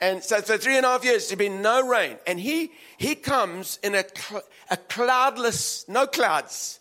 And 0.00 0.22
so 0.22 0.40
for 0.40 0.56
three 0.58 0.76
and 0.76 0.86
a 0.86 0.90
half 0.90 1.04
years, 1.04 1.28
there's 1.28 1.38
been 1.38 1.60
no 1.60 1.86
rain. 1.86 2.18
And 2.26 2.38
he, 2.38 2.70
he 2.98 3.14
comes 3.16 3.80
in 3.82 3.94
a, 3.94 4.04
cl- 4.16 4.44
a 4.70 4.76
cloudless, 4.76 5.88
no 5.88 6.06
clouds, 6.06 6.78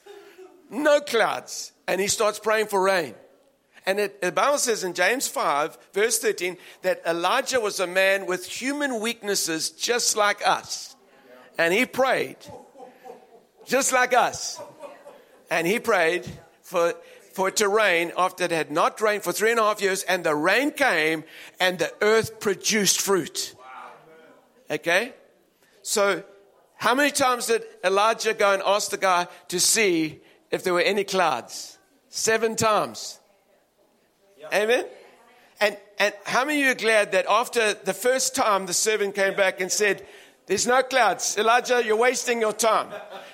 no 0.70 1.00
clouds. 1.02 1.72
And 1.88 2.00
he 2.00 2.08
starts 2.08 2.38
praying 2.38 2.68
for 2.68 2.82
rain. 2.82 3.16
And 3.88 4.00
it, 4.00 4.22
the 4.22 4.32
Bible 4.32 4.58
says 4.60 4.84
in 4.84 4.94
James 4.94 5.28
5, 5.28 5.78
verse 5.94 6.20
13, 6.20 6.58
that 6.84 7.02
Elijah 7.08 7.60
was 7.60 7.80
a 7.80 7.88
man 7.88 8.26
with 8.28 8.46
human 8.46 9.00
weaknesses 9.00 9.72
just 9.72 10.16
like 10.16 10.46
us. 10.46 10.96
And 11.58 11.74
he 11.74 11.86
prayed 11.86 12.38
just 13.66 13.94
like 13.94 14.14
us. 14.14 14.62
And 15.50 15.66
he 15.66 15.80
prayed 15.80 16.26
for, 16.62 16.94
for 17.38 17.50
it 17.50 17.58
to 17.58 17.70
rain 17.70 18.12
after 18.18 18.46
it 18.46 18.50
had 18.52 18.72
not 18.72 19.00
rained 19.00 19.22
for 19.22 19.32
three 19.32 19.52
and 19.52 19.60
a 19.60 19.64
half 19.64 19.80
years, 19.80 20.02
and 20.02 20.24
the 20.24 20.34
rain 20.34 20.72
came, 20.72 21.24
and 21.60 21.78
the 21.78 21.94
earth 22.02 22.40
produced 22.40 23.00
fruit. 23.00 23.54
Okay? 24.72 25.14
So, 25.84 26.24
how 26.78 26.96
many 26.96 27.12
times 27.12 27.46
did 27.46 27.64
Elijah 27.84 28.34
go 28.34 28.54
and 28.54 28.64
ask 28.66 28.90
the 28.90 28.98
guy 28.98 29.28
to 29.50 29.60
see 29.60 30.20
if 30.50 30.64
there 30.64 30.74
were 30.74 30.82
any 30.82 31.04
clouds? 31.04 31.78
Seven 32.10 32.56
times. 32.56 33.20
Amen? 34.52 34.86
And, 35.62 35.78
and 36.00 36.16
how 36.26 36.44
many 36.44 36.62
of 36.62 36.66
you 36.66 36.72
are 36.72 36.76
glad 36.76 37.12
that 37.12 37.28
after 37.30 37.76
the 37.76 37.94
first 37.94 38.36
time 38.36 38.66
the 38.66 38.74
servant 38.74 39.14
came 39.14 39.36
back 39.36 39.62
and 39.62 39.72
said, 39.72 40.04
there's 40.48 40.66
no 40.66 40.82
clouds. 40.82 41.38
Elijah, 41.38 41.84
you're 41.84 41.98
wasting 41.98 42.40
your 42.40 42.54
time. 42.54 42.88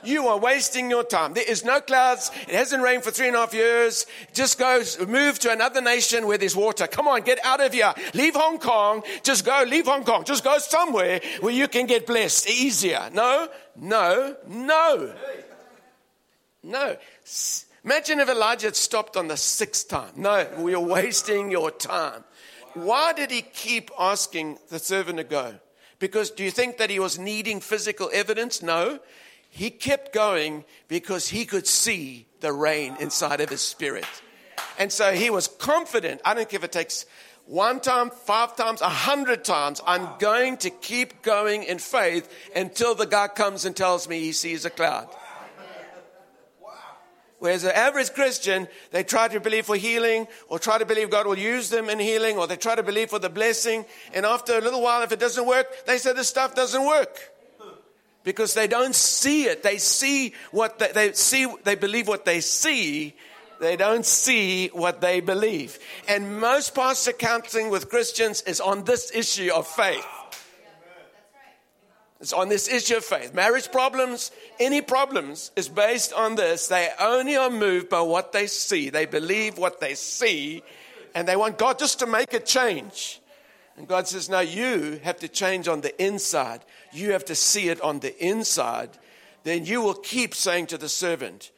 You 0.04 0.28
are 0.30 0.40
wasting 0.40 0.90
your 0.90 1.04
time. 1.04 1.34
There 1.34 1.48
is 1.48 1.64
no 1.64 1.80
clouds. 1.80 2.32
It 2.48 2.56
hasn't 2.56 2.82
rained 2.82 3.04
for 3.04 3.12
three 3.12 3.28
and 3.28 3.36
a 3.36 3.40
half 3.42 3.54
years. 3.54 4.08
Just 4.34 4.58
go 4.58 4.82
move 5.08 5.38
to 5.40 5.52
another 5.52 5.80
nation 5.80 6.26
where 6.26 6.40
there's 6.40 6.56
water. 6.56 6.88
Come 6.88 7.08
on, 7.08 7.22
get 7.22 7.38
out 7.46 7.64
of 7.64 7.72
here. 7.72 7.94
Leave 8.16 8.34
Hong 8.34 8.58
Kong. 8.58 9.04
Just 9.22 9.46
go, 9.46 9.64
leave 9.68 9.86
Hong 9.86 10.04
Kong. 10.04 10.24
Just 10.24 10.44
go 10.44 10.58
somewhere 10.58 11.22
where 11.42 11.54
you 11.54 11.68
can 11.68 11.86
get 11.86 12.08
blessed 12.08 12.50
easier. 12.50 13.10
No, 13.14 13.48
no, 13.76 14.36
no. 14.48 15.14
No. 16.64 16.98
Imagine 17.84 18.22
if 18.22 18.30
Elijah 18.30 18.68
had 18.68 18.76
stopped 18.76 19.18
on 19.18 19.28
the 19.28 19.38
sixth 19.38 19.88
time. 19.88 20.14
No, 20.16 20.48
we 20.58 20.74
are 20.74 20.80
wasting 20.80 21.52
your 21.52 21.70
time. 21.70 22.24
Why 22.74 23.14
did 23.14 23.30
he 23.30 23.44
keep 23.44 23.92
asking 24.00 24.58
the 24.70 24.80
servant 24.80 25.18
to 25.20 25.24
go? 25.24 25.60
Because 26.04 26.32
do 26.32 26.44
you 26.44 26.52
think 26.52 26.80
that 26.80 26.90
he 26.90 27.00
was 27.00 27.18
needing 27.18 27.62
physical 27.62 28.10
evidence? 28.12 28.62
No. 28.62 29.00
He 29.50 29.70
kept 29.70 30.12
going 30.12 30.66
because 30.90 31.30
he 31.30 31.46
could 31.46 31.66
see 31.66 32.26
the 32.42 32.52
rain 32.52 32.98
inside 33.00 33.40
of 33.40 33.48
his 33.48 33.62
spirit. 33.62 34.04
And 34.78 34.92
so 34.92 35.14
he 35.14 35.30
was 35.30 35.48
confident. 35.48 36.20
I 36.26 36.34
don't 36.34 36.50
care 36.50 36.58
if 36.58 36.66
it 36.66 36.74
takes 36.74 37.06
one 37.46 37.80
time, 37.80 38.10
five 38.10 38.58
times, 38.58 38.82
a 38.82 38.90
hundred 38.90 39.46
times. 39.46 39.80
I'm 39.88 40.10
going 40.20 40.58
to 40.58 40.70
keep 40.70 41.22
going 41.22 41.64
in 41.64 41.80
faith 41.80 42.30
until 42.54 42.96
the 42.96 43.08
guy 43.08 43.30
comes 43.30 43.64
and 43.64 43.74
tells 43.74 44.10
me 44.10 44.20
he 44.20 44.34
sees 44.34 44.66
a 44.66 44.70
cloud. 44.70 45.08
Whereas 47.44 47.64
the 47.64 47.78
average 47.78 48.14
Christian, 48.14 48.70
they 48.92 49.04
try 49.04 49.28
to 49.28 49.38
believe 49.38 49.66
for 49.66 49.76
healing 49.76 50.28
or 50.48 50.60
try 50.60 50.78
to 50.78 50.86
believe 50.86 51.10
God 51.10 51.28
will 51.28 51.38
use 51.38 51.70
them 51.70 51.90
in 51.90 52.00
healing 52.00 52.38
or 52.38 52.48
they 52.48 52.56
try 52.56 52.74
to 52.74 52.84
believe 52.84 53.10
for 53.10 53.20
the 53.20 53.30
blessing. 53.30 53.84
And 54.14 54.26
after 54.26 54.58
a 54.58 54.62
little 54.62 54.82
while, 54.82 55.02
if 55.02 55.12
it 55.12 55.20
doesn't 55.20 55.46
work, 55.46 55.68
they 55.86 55.98
say 55.98 56.14
this 56.14 56.30
stuff 56.30 56.56
doesn't 56.56 56.88
work. 56.88 57.20
Because 58.24 58.54
they 58.54 58.68
don't 58.68 58.96
see 58.96 59.44
it. 59.44 59.62
They 59.62 59.78
see 59.78 60.34
what 60.52 60.80
they, 60.80 60.94
they 60.94 61.12
see, 61.12 61.54
they 61.66 61.76
believe 61.76 62.08
what 62.08 62.24
they 62.24 62.40
see. 62.40 63.14
They 63.60 63.76
don't 63.76 64.06
see 64.06 64.70
what 64.70 65.02
they 65.02 65.20
believe. 65.20 65.80
And 66.08 66.40
most 66.40 66.74
pastor 66.74 67.12
counseling 67.12 67.70
with 67.70 67.90
Christians 67.90 68.42
is 68.44 68.62
on 68.62 68.86
this 68.86 69.12
issue 69.14 69.52
of 69.54 69.68
faith. 69.68 70.08
It's 72.24 72.32
on 72.32 72.48
this 72.48 72.70
issue 72.70 72.96
of 72.96 73.04
faith. 73.04 73.34
Marriage 73.34 73.70
problems, 73.70 74.32
any 74.58 74.80
problems, 74.80 75.52
is 75.58 75.68
based 75.68 76.14
on 76.14 76.36
this. 76.36 76.70
They 76.70 76.88
only 76.98 77.36
are 77.36 77.50
moved 77.50 77.90
by 77.90 78.00
what 78.00 78.32
they 78.32 78.48
see. 78.48 78.90
They 78.90 79.06
believe 79.06 79.58
what 79.58 79.82
they 79.82 79.94
see, 79.94 80.64
and 81.14 81.28
they 81.28 81.36
want 81.36 81.58
God 81.58 81.78
just 81.78 82.00
to 82.00 82.06
make 82.06 82.34
a 82.34 82.40
change. 82.40 83.20
And 83.76 83.90
God 83.90 84.08
says, 84.08 84.30
No, 84.30 84.40
you 84.40 85.02
have 85.04 85.20
to 85.20 85.28
change 85.28 85.68
on 85.68 85.82
the 85.82 86.02
inside. 86.02 86.62
You 86.94 87.12
have 87.12 87.26
to 87.26 87.36
see 87.36 87.68
it 87.68 87.82
on 87.82 88.00
the 88.00 88.18
inside. 88.26 88.92
Then 89.44 89.66
you 89.66 89.82
will 89.82 89.94
keep 89.94 90.34
saying 90.34 90.68
to 90.68 90.78
the 90.78 90.88
servant, 90.88 91.52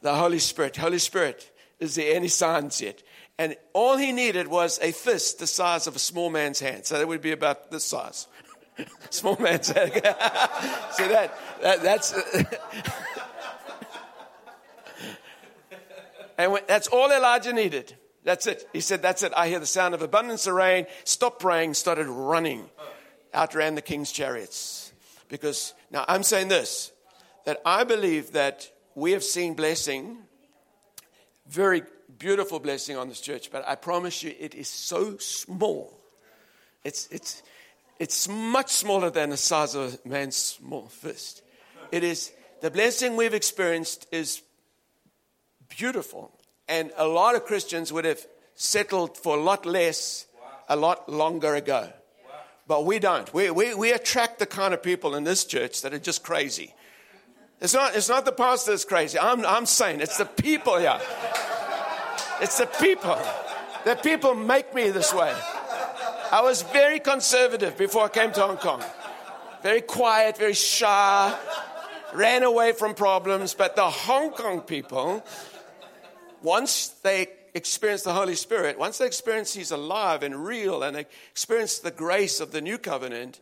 the 0.00 0.14
Holy 0.14 0.38
Spirit, 0.38 0.78
Holy 0.78 0.98
Spirit, 0.98 1.50
is 1.78 1.96
there 1.96 2.16
any 2.16 2.28
signs 2.28 2.80
yet? 2.80 3.02
And 3.36 3.54
all 3.74 3.98
he 3.98 4.12
needed 4.12 4.48
was 4.48 4.78
a 4.80 4.92
fist 4.92 5.40
the 5.40 5.46
size 5.46 5.86
of 5.86 5.94
a 5.94 5.98
small 5.98 6.30
man's 6.30 6.60
hand. 6.60 6.86
So 6.86 6.96
that 6.96 7.06
would 7.06 7.20
be 7.20 7.32
about 7.32 7.70
this 7.70 7.84
size. 7.84 8.26
Small 9.10 9.36
man 9.36 9.62
said. 9.62 9.92
See 10.92 11.08
that, 11.08 11.34
that 11.62 11.82
that's. 11.82 12.12
and 16.38 16.52
when, 16.52 16.62
that's 16.66 16.88
all 16.88 17.10
Elijah 17.10 17.52
needed. 17.52 17.96
That's 18.24 18.46
it. 18.46 18.68
He 18.72 18.80
said, 18.80 19.02
That's 19.02 19.22
it. 19.22 19.32
I 19.36 19.48
hear 19.48 19.58
the 19.58 19.66
sound 19.66 19.94
of 19.94 20.02
abundance 20.02 20.46
of 20.46 20.54
rain. 20.54 20.86
Stopped 21.04 21.40
praying, 21.40 21.74
started 21.74 22.06
running. 22.06 22.68
outran 23.34 23.74
the 23.74 23.82
king's 23.82 24.12
chariots. 24.12 24.92
Because 25.28 25.74
now 25.90 26.04
I'm 26.08 26.22
saying 26.22 26.48
this 26.48 26.92
that 27.46 27.60
I 27.64 27.84
believe 27.84 28.32
that 28.32 28.70
we 28.94 29.12
have 29.12 29.24
seen 29.24 29.54
blessing, 29.54 30.18
very 31.46 31.82
beautiful 32.18 32.60
blessing 32.60 32.96
on 32.96 33.08
this 33.08 33.20
church, 33.20 33.50
but 33.50 33.66
I 33.66 33.74
promise 33.74 34.22
you 34.22 34.34
it 34.38 34.54
is 34.54 34.68
so 34.68 35.16
small. 35.16 35.98
It's, 36.84 37.08
it's, 37.08 37.42
it's 38.00 38.28
much 38.28 38.70
smaller 38.70 39.10
than 39.10 39.28
the 39.28 39.36
size 39.36 39.74
of 39.74 40.00
a 40.04 40.08
man's 40.08 40.34
small 40.34 40.86
fist. 40.86 41.42
It 41.92 42.02
is, 42.02 42.32
the 42.62 42.70
blessing 42.70 43.14
we've 43.14 43.34
experienced 43.34 44.06
is 44.10 44.40
beautiful. 45.68 46.32
And 46.66 46.92
a 46.96 47.06
lot 47.06 47.34
of 47.34 47.44
Christians 47.44 47.92
would 47.92 48.06
have 48.06 48.26
settled 48.54 49.18
for 49.18 49.36
a 49.36 49.40
lot 49.40 49.66
less 49.66 50.26
a 50.68 50.76
lot 50.76 51.10
longer 51.10 51.54
ago. 51.54 51.92
But 52.66 52.86
we 52.86 53.00
don't. 53.00 53.32
We, 53.34 53.50
we, 53.50 53.74
we 53.74 53.92
attract 53.92 54.38
the 54.38 54.46
kind 54.46 54.72
of 54.72 54.82
people 54.82 55.14
in 55.14 55.24
this 55.24 55.44
church 55.44 55.82
that 55.82 55.92
are 55.92 55.98
just 55.98 56.22
crazy. 56.22 56.72
It's 57.60 57.74
not, 57.74 57.94
it's 57.94 58.08
not 58.08 58.24
the 58.24 58.32
pastor 58.32 58.70
that's 58.70 58.86
crazy. 58.86 59.18
I'm, 59.18 59.44
I'm 59.44 59.66
saying 59.66 60.00
it's 60.00 60.16
the 60.16 60.24
people 60.24 60.78
here. 60.78 60.98
It's 62.40 62.56
the 62.56 62.66
people. 62.66 63.18
The 63.84 63.96
people 63.96 64.34
make 64.34 64.74
me 64.74 64.88
this 64.88 65.12
way. 65.12 65.34
I 66.32 66.42
was 66.42 66.62
very 66.62 67.00
conservative 67.00 67.76
before 67.76 68.04
I 68.04 68.08
came 68.08 68.30
to 68.32 68.40
Hong 68.40 68.56
Kong. 68.56 68.84
Very 69.64 69.80
quiet, 69.80 70.38
very 70.38 70.54
shy, 70.54 71.36
ran 72.14 72.44
away 72.44 72.72
from 72.72 72.94
problems. 72.94 73.52
But 73.52 73.74
the 73.74 73.90
Hong 73.90 74.30
Kong 74.30 74.60
people, 74.60 75.24
once 76.40 76.88
they 77.02 77.28
experience 77.52 78.02
the 78.02 78.12
Holy 78.12 78.36
Spirit, 78.36 78.78
once 78.78 78.98
they 78.98 79.06
experience 79.06 79.52
He's 79.52 79.72
alive 79.72 80.22
and 80.22 80.44
real 80.44 80.84
and 80.84 80.94
they 80.94 81.06
experience 81.32 81.80
the 81.80 81.90
grace 81.90 82.38
of 82.38 82.52
the 82.52 82.60
new 82.60 82.78
covenant, 82.78 83.40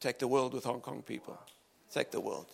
take 0.00 0.18
the 0.18 0.28
world 0.28 0.54
with 0.54 0.64
Hong 0.64 0.80
Kong 0.80 1.02
people. 1.02 1.38
Take 1.92 2.10
the 2.10 2.20
world. 2.20 2.46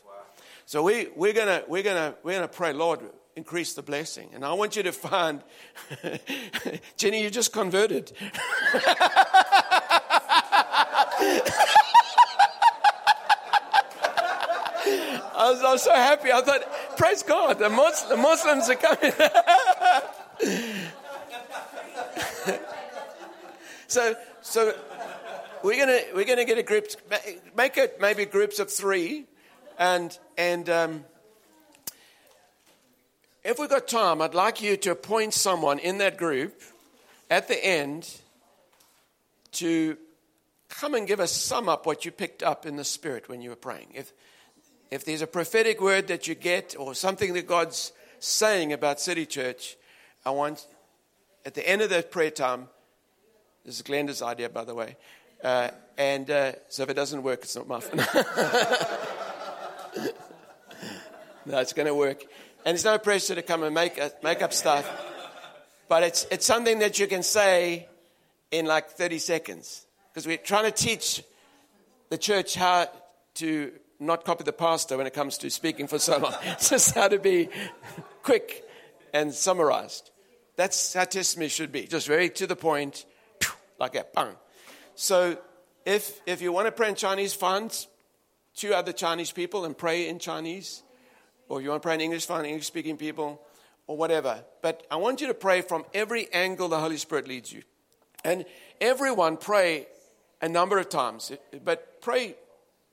So 0.66 0.82
we, 0.82 1.08
we're 1.14 1.34
going 1.34 1.62
we're 1.68 1.82
gonna, 1.84 2.14
we're 2.24 2.34
gonna 2.34 2.48
pray, 2.48 2.72
Lord, 2.72 3.00
increase 3.36 3.74
the 3.74 3.82
blessing. 3.82 4.30
And 4.34 4.44
I 4.44 4.52
want 4.52 4.76
you 4.76 4.84
to 4.84 4.92
find, 4.92 5.42
Jenny, 6.96 7.22
you 7.22 7.30
just 7.30 7.52
converted. 7.52 8.12
I 15.36 15.50
was, 15.50 15.62
I 15.62 15.72
was, 15.72 15.82
so 15.82 15.92
happy. 15.92 16.30
I 16.30 16.40
thought, 16.42 16.62
praise 16.96 17.24
God, 17.24 17.58
the, 17.58 17.68
the 18.08 18.16
Muslims 18.16 18.70
are 18.70 18.76
coming. 18.76 19.12
so, 23.88 24.14
so 24.42 24.74
we're 25.62 25.78
gonna 25.78 26.00
we're 26.14 26.24
gonna 26.24 26.44
get 26.44 26.58
a 26.58 26.62
group, 26.62 26.86
make 27.56 27.76
it 27.76 28.00
maybe 28.00 28.24
groups 28.26 28.58
of 28.58 28.70
three, 28.70 29.26
and 29.78 30.18
and 30.38 30.70
um, 30.70 31.04
if 33.44 33.58
we've 33.58 33.68
got 33.68 33.86
time, 33.86 34.22
I'd 34.22 34.34
like 34.34 34.62
you 34.62 34.76
to 34.78 34.92
appoint 34.92 35.34
someone 35.34 35.78
in 35.78 35.98
that 35.98 36.16
group 36.16 36.62
at 37.30 37.46
the 37.46 37.64
end 37.64 38.10
to 39.52 39.96
come 40.70 40.94
and 40.94 41.06
give 41.06 41.20
us 41.20 41.30
sum 41.30 41.68
up 41.68 41.86
what 41.86 42.04
you 42.04 42.10
picked 42.10 42.42
up 42.42 42.66
in 42.66 42.76
the 42.76 42.84
spirit 42.84 43.28
when 43.28 43.42
you 43.42 43.50
were 43.50 43.56
praying. 43.56 43.88
If 43.94 44.12
if 44.90 45.04
there's 45.04 45.22
a 45.22 45.26
prophetic 45.26 45.80
word 45.80 46.08
that 46.08 46.28
you 46.28 46.34
get 46.34 46.74
or 46.78 46.94
something 46.94 47.32
that 47.34 47.46
God's 47.46 47.92
saying 48.20 48.72
about 48.72 49.00
City 49.00 49.26
Church, 49.26 49.76
I 50.24 50.30
want 50.30 50.66
at 51.44 51.54
the 51.54 51.68
end 51.68 51.82
of 51.82 51.90
that 51.90 52.10
prayer 52.10 52.30
time, 52.30 52.68
this 53.64 53.76
is 53.76 53.82
Glenda's 53.82 54.22
idea, 54.22 54.48
by 54.48 54.64
the 54.64 54.74
way, 54.74 54.96
uh, 55.42 55.70
and 55.98 56.30
uh, 56.30 56.52
so 56.68 56.84
if 56.84 56.90
it 56.90 56.94
doesn't 56.94 57.22
work, 57.22 57.40
it's 57.42 57.56
not 57.56 57.68
my 57.68 57.80
fault. 57.80 57.96
no, 61.46 61.58
it's 61.58 61.72
going 61.72 61.86
to 61.86 61.94
work. 61.94 62.24
And 62.64 62.74
there's 62.74 62.84
no 62.84 62.98
pressure 62.98 63.34
to 63.34 63.42
come 63.42 63.62
and 63.62 63.74
make, 63.74 64.00
uh, 64.00 64.08
make 64.22 64.42
up 64.42 64.52
stuff. 64.52 64.88
But 65.88 66.02
it's, 66.02 66.26
it's 66.30 66.46
something 66.46 66.78
that 66.78 66.98
you 66.98 67.06
can 67.06 67.22
say 67.22 67.88
in 68.50 68.64
like 68.66 68.90
30 68.90 69.18
seconds. 69.18 69.86
Because 70.10 70.26
we're 70.26 70.38
trying 70.38 70.64
to 70.64 70.70
teach 70.70 71.22
the 72.08 72.16
church 72.16 72.54
how 72.54 72.88
to 73.34 73.72
not 74.00 74.24
copy 74.24 74.44
the 74.44 74.52
pastor 74.52 74.96
when 74.96 75.06
it 75.06 75.12
comes 75.12 75.36
to 75.38 75.50
speaking 75.50 75.86
for 75.86 75.98
so 75.98 76.18
long. 76.18 76.34
It's 76.44 76.70
just 76.70 76.94
how 76.94 77.08
to 77.08 77.18
be 77.18 77.48
quick 78.22 78.64
and 79.12 79.34
summarized. 79.34 80.10
That's 80.56 80.94
how 80.94 81.04
testimony 81.04 81.48
should 81.48 81.72
be. 81.72 81.86
Just 81.86 82.06
very 82.06 82.30
to 82.30 82.46
the 82.46 82.56
point, 82.56 83.04
like 83.78 83.92
that, 83.92 84.14
bang. 84.14 84.36
So 84.94 85.36
if, 85.84 86.20
if 86.26 86.40
you 86.40 86.52
want 86.52 86.66
to 86.66 86.72
pray 86.72 86.88
in 86.88 86.94
Chinese, 86.94 87.34
find 87.34 87.86
two 88.54 88.72
other 88.72 88.92
Chinese 88.92 89.32
people 89.32 89.64
and 89.64 89.76
pray 89.76 90.08
in 90.08 90.18
Chinese. 90.18 90.83
Or 91.48 91.60
you 91.60 91.70
want 91.70 91.82
to 91.82 91.86
pray 91.86 91.94
in 91.94 92.00
English, 92.00 92.26
find 92.26 92.46
English 92.46 92.66
speaking 92.66 92.96
people 92.96 93.40
or 93.86 93.96
whatever. 93.96 94.44
But 94.62 94.86
I 94.90 94.96
want 94.96 95.20
you 95.20 95.26
to 95.28 95.34
pray 95.34 95.60
from 95.60 95.84
every 95.92 96.32
angle 96.32 96.68
the 96.68 96.80
Holy 96.80 96.96
Spirit 96.96 97.28
leads 97.28 97.52
you. 97.52 97.62
And 98.24 98.44
everyone 98.80 99.36
pray 99.36 99.86
a 100.40 100.48
number 100.48 100.78
of 100.78 100.88
times, 100.88 101.32
but 101.64 102.00
pray 102.00 102.36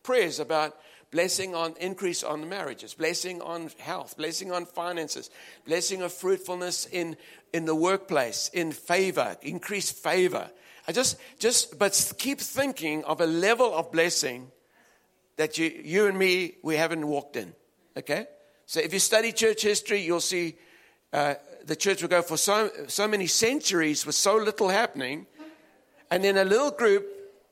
prayers 0.03 0.39
about 0.39 0.77
blessing 1.11 1.53
on 1.53 1.75
increase 1.79 2.23
on 2.23 2.47
marriages, 2.47 2.93
blessing 2.93 3.41
on 3.41 3.69
health, 3.79 4.15
blessing 4.17 4.51
on 4.51 4.65
finances, 4.65 5.29
blessing 5.65 6.01
of 6.01 6.13
fruitfulness 6.13 6.85
in, 6.85 7.17
in 7.53 7.65
the 7.65 7.75
workplace, 7.75 8.49
in 8.53 8.71
favor, 8.71 9.37
increased 9.41 9.95
favor. 9.95 10.49
I 10.87 10.93
just, 10.93 11.17
just, 11.37 11.77
but 11.77 12.13
keep 12.17 12.39
thinking 12.39 13.03
of 13.03 13.21
a 13.21 13.27
level 13.27 13.73
of 13.73 13.91
blessing 13.91 14.51
that 15.35 15.57
you, 15.57 15.65
you 15.83 16.07
and 16.07 16.17
me, 16.17 16.55
we 16.63 16.75
haven't 16.75 17.07
walked 17.07 17.35
in. 17.35 17.53
Okay? 17.97 18.25
So 18.71 18.79
if 18.79 18.93
you 18.93 18.99
study 18.99 19.33
church 19.33 19.63
history, 19.63 19.99
you'll 19.99 20.21
see 20.21 20.55
uh, 21.11 21.33
the 21.65 21.75
church 21.75 22.01
will 22.01 22.07
go 22.07 22.21
for 22.21 22.37
so, 22.37 22.69
so 22.87 23.05
many 23.05 23.27
centuries 23.27 24.05
with 24.05 24.15
so 24.15 24.37
little 24.37 24.69
happening. 24.69 25.27
And 26.09 26.23
then 26.23 26.37
a 26.37 26.45
little 26.45 26.71
group 26.71 27.05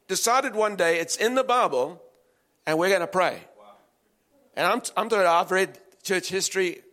decided 0.08 0.56
one 0.56 0.78
day 0.78 0.98
it's 1.02 1.18
in 1.18 1.36
the 1.36 1.44
Bible 1.44 2.02
and 2.66 2.80
we're 2.80 2.88
going 2.88 3.02
to 3.02 3.08
pray. 3.08 3.42
And 4.56 4.66
I'm, 4.66 4.82
I'm 4.96 5.14
I've 5.14 5.52
read 5.52 5.78
church 6.04 6.30
history 6.30 6.84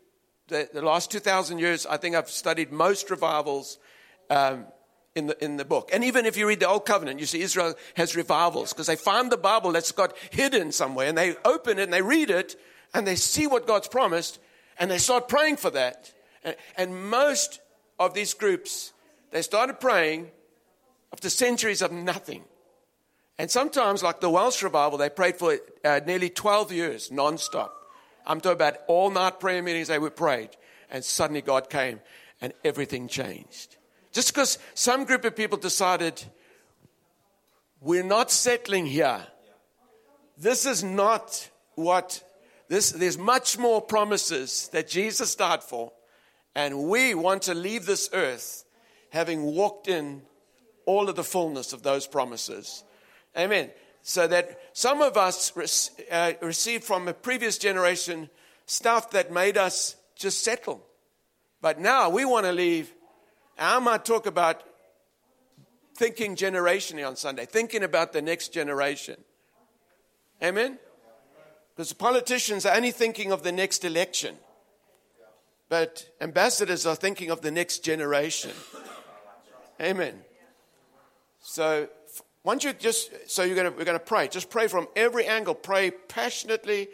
the, 0.48 0.68
the, 0.74 0.82
last 0.82 1.12
2,000 1.12 1.60
years. 1.60 1.86
I 1.86 1.96
think 1.96 2.16
I've 2.16 2.28
studied 2.28 2.72
most 2.72 3.08
revivals 3.08 3.78
um, 4.28 4.66
in, 5.14 5.28
the, 5.28 5.44
in 5.44 5.56
the 5.56 5.64
book. 5.64 5.90
And 5.92 6.02
even 6.02 6.26
if 6.26 6.36
you 6.36 6.48
read 6.48 6.58
the 6.58 6.68
Old 6.68 6.84
Covenant, 6.84 7.20
you 7.20 7.26
see 7.26 7.42
Israel 7.42 7.74
has 7.94 8.16
revivals 8.16 8.72
because 8.72 8.88
they 8.88 8.96
find 8.96 9.30
the 9.30 9.36
Bible 9.36 9.70
that's 9.70 9.92
got 9.92 10.18
hidden 10.32 10.72
somewhere 10.72 11.06
and 11.06 11.16
they 11.16 11.36
open 11.44 11.78
it 11.78 11.84
and 11.84 11.92
they 11.92 12.02
read 12.02 12.30
it 12.30 12.56
and 12.96 13.06
they 13.06 13.14
see 13.14 13.46
what 13.46 13.66
God's 13.66 13.88
promised 13.88 14.38
and 14.78 14.90
they 14.90 14.96
start 14.96 15.28
praying 15.28 15.58
for 15.58 15.68
that. 15.70 16.12
And, 16.76 17.10
most 17.10 17.60
of 17.98 18.14
these 18.14 18.32
groups, 18.32 18.92
they 19.32 19.42
started 19.42 19.80
praying 19.80 20.30
after 21.12 21.28
centuries 21.28 21.82
of 21.82 21.92
nothing. 21.92 22.44
And 23.36 23.50
sometimes, 23.50 24.02
like 24.02 24.20
the 24.20 24.30
Welsh 24.30 24.62
revival, 24.62 24.96
they 24.96 25.10
prayed 25.10 25.36
for 25.36 25.58
uh, 25.84 26.00
nearly 26.06 26.30
12 26.30 26.72
years 26.72 27.10
non-stop. 27.10 27.74
I'm 28.26 28.40
talking 28.40 28.56
about 28.56 28.78
all 28.86 29.10
night 29.10 29.40
prayer 29.40 29.62
meetings 29.62 29.88
they 29.88 29.98
were 29.98 30.10
prayed. 30.10 30.50
And 30.90 31.04
suddenly 31.04 31.42
God 31.42 31.68
came 31.68 32.00
and 32.40 32.54
everything 32.64 33.08
changed. 33.08 33.76
Just 34.12 34.32
because 34.32 34.58
some 34.72 35.04
group 35.04 35.24
of 35.26 35.36
people 35.36 35.58
decided, 35.58 36.22
we're 37.80 38.04
not 38.04 38.30
settling 38.30 38.86
here. 38.86 39.26
This 40.38 40.64
is 40.64 40.82
not 40.82 41.50
what 41.74 42.22
this, 42.68 42.90
there's 42.90 43.18
much 43.18 43.58
more 43.58 43.80
promises 43.80 44.68
that 44.72 44.88
Jesus 44.88 45.34
died 45.34 45.62
for, 45.62 45.92
and 46.54 46.84
we 46.88 47.14
want 47.14 47.42
to 47.42 47.54
leave 47.54 47.86
this 47.86 48.10
earth 48.12 48.64
having 49.10 49.42
walked 49.42 49.88
in 49.88 50.22
all 50.84 51.08
of 51.08 51.16
the 51.16 51.24
fullness 51.24 51.72
of 51.72 51.82
those 51.82 52.06
promises. 52.06 52.84
Amen. 53.36 53.70
So 54.02 54.26
that 54.26 54.60
some 54.72 55.02
of 55.02 55.16
us 55.16 55.52
uh, 56.10 56.32
received 56.40 56.84
from 56.84 57.08
a 57.08 57.12
previous 57.12 57.58
generation 57.58 58.30
stuff 58.66 59.10
that 59.10 59.32
made 59.32 59.56
us 59.56 59.96
just 60.14 60.42
settle. 60.42 60.84
But 61.60 61.80
now 61.80 62.08
we 62.10 62.24
want 62.24 62.46
to 62.46 62.52
leave. 62.52 62.92
I 63.58 63.78
might 63.78 64.04
talk 64.04 64.26
about 64.26 64.62
thinking 65.96 66.36
generationally 66.36 67.06
on 67.06 67.16
Sunday, 67.16 67.46
thinking 67.46 67.82
about 67.82 68.12
the 68.12 68.22
next 68.22 68.52
generation. 68.52 69.16
Amen? 70.42 70.78
Because 71.76 71.92
politicians 71.92 72.64
are 72.64 72.74
only 72.74 72.90
thinking 72.90 73.32
of 73.32 73.42
the 73.42 73.52
next 73.52 73.84
election, 73.84 74.34
but 75.68 76.08
ambassadors 76.22 76.86
are 76.86 76.96
thinking 76.96 77.30
of 77.30 77.42
the 77.42 77.50
next 77.50 77.84
generation. 77.84 78.52
Amen. 79.78 80.14
So, 81.42 81.88
once 82.42 82.64
you 82.64 82.72
just, 82.72 83.30
so 83.30 83.42
you're 83.42 83.56
gonna, 83.56 83.72
we're 83.72 83.84
going 83.84 83.98
to 83.98 84.04
pray. 84.04 84.26
Just 84.28 84.48
pray 84.48 84.68
from 84.68 84.88
every 84.96 85.26
angle. 85.26 85.54
Pray 85.54 85.90
passionately, 85.90 86.88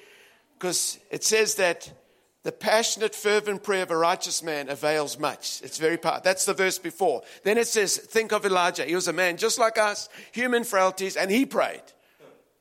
because 0.58 0.98
it 1.10 1.22
says 1.22 1.54
that 1.56 1.92
The 2.44 2.50
passionate, 2.50 3.14
fervent 3.14 3.62
prayer 3.62 3.84
of 3.84 3.92
a 3.92 3.96
righteous 3.96 4.42
man 4.42 4.68
avails 4.68 5.16
much. 5.16 5.60
It's 5.62 5.78
very 5.78 5.96
powerful. 5.96 6.22
That's 6.24 6.44
the 6.44 6.54
verse 6.54 6.76
before. 6.76 7.22
Then 7.44 7.56
it 7.56 7.68
says, 7.68 7.96
Think 7.96 8.32
of 8.32 8.44
Elijah. 8.44 8.84
He 8.84 8.96
was 8.96 9.06
a 9.06 9.12
man 9.12 9.36
just 9.36 9.60
like 9.60 9.78
us, 9.78 10.08
human 10.32 10.64
frailties, 10.64 11.16
and 11.16 11.30
he 11.30 11.46
prayed. 11.46 11.82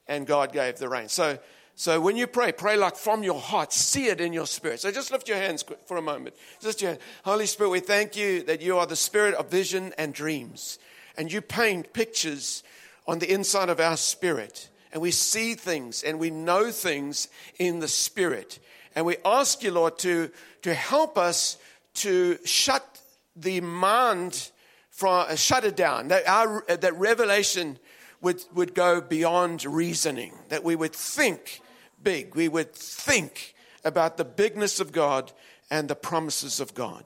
And 0.07 0.27
God 0.27 0.53
gave 0.53 0.77
the 0.77 0.87
rain. 0.87 1.09
So, 1.09 1.39
so 1.75 1.99
when 1.99 2.15
you 2.15 2.27
pray, 2.27 2.51
pray 2.51 2.77
like 2.77 2.95
from 2.95 3.23
your 3.23 3.39
heart. 3.39 3.73
See 3.73 4.07
it 4.07 4.21
in 4.21 4.33
your 4.33 4.45
spirit. 4.45 4.79
So 4.81 4.91
just 4.91 5.11
lift 5.11 5.27
your 5.27 5.37
hands 5.37 5.63
for 5.85 5.97
a 5.97 6.01
moment. 6.01 6.35
Just 6.59 6.81
your 6.81 6.97
Holy 7.23 7.45
Spirit, 7.45 7.69
we 7.69 7.79
thank 7.79 8.15
you 8.15 8.43
that 8.43 8.61
you 8.61 8.77
are 8.77 8.85
the 8.85 8.95
spirit 8.95 9.33
of 9.33 9.49
vision 9.49 9.93
and 9.97 10.13
dreams. 10.13 10.79
And 11.17 11.31
you 11.31 11.41
paint 11.41 11.93
pictures 11.93 12.63
on 13.07 13.19
the 13.19 13.31
inside 13.31 13.69
of 13.69 13.79
our 13.79 13.97
spirit. 13.97 14.69
And 14.93 15.01
we 15.01 15.11
see 15.11 15.55
things 15.55 16.03
and 16.03 16.19
we 16.19 16.29
know 16.29 16.71
things 16.71 17.29
in 17.57 17.79
the 17.79 17.87
spirit. 17.87 18.59
And 18.95 19.05
we 19.05 19.17
ask 19.23 19.63
you, 19.63 19.71
Lord, 19.71 19.97
to, 19.99 20.29
to 20.63 20.73
help 20.73 21.17
us 21.17 21.57
to 21.95 22.37
shut 22.45 23.01
the 23.35 23.61
mind 23.61 24.51
from, 24.89 25.25
uh, 25.29 25.35
shut 25.35 25.63
it 25.63 25.75
down. 25.75 26.09
That, 26.09 26.27
our, 26.27 26.63
that 26.67 26.93
revelation 26.97 27.79
would, 28.21 28.43
would 28.53 28.73
go 28.73 29.01
beyond 29.01 29.65
reasoning, 29.65 30.33
that 30.49 30.63
we 30.63 30.75
would 30.75 30.93
think 30.93 31.61
big. 32.03 32.35
We 32.35 32.47
would 32.47 32.73
think 32.73 33.55
about 33.83 34.17
the 34.17 34.25
bigness 34.25 34.79
of 34.79 34.91
God 34.91 35.31
and 35.69 35.87
the 35.87 35.95
promises 35.95 36.59
of 36.59 36.73
God. 36.73 37.03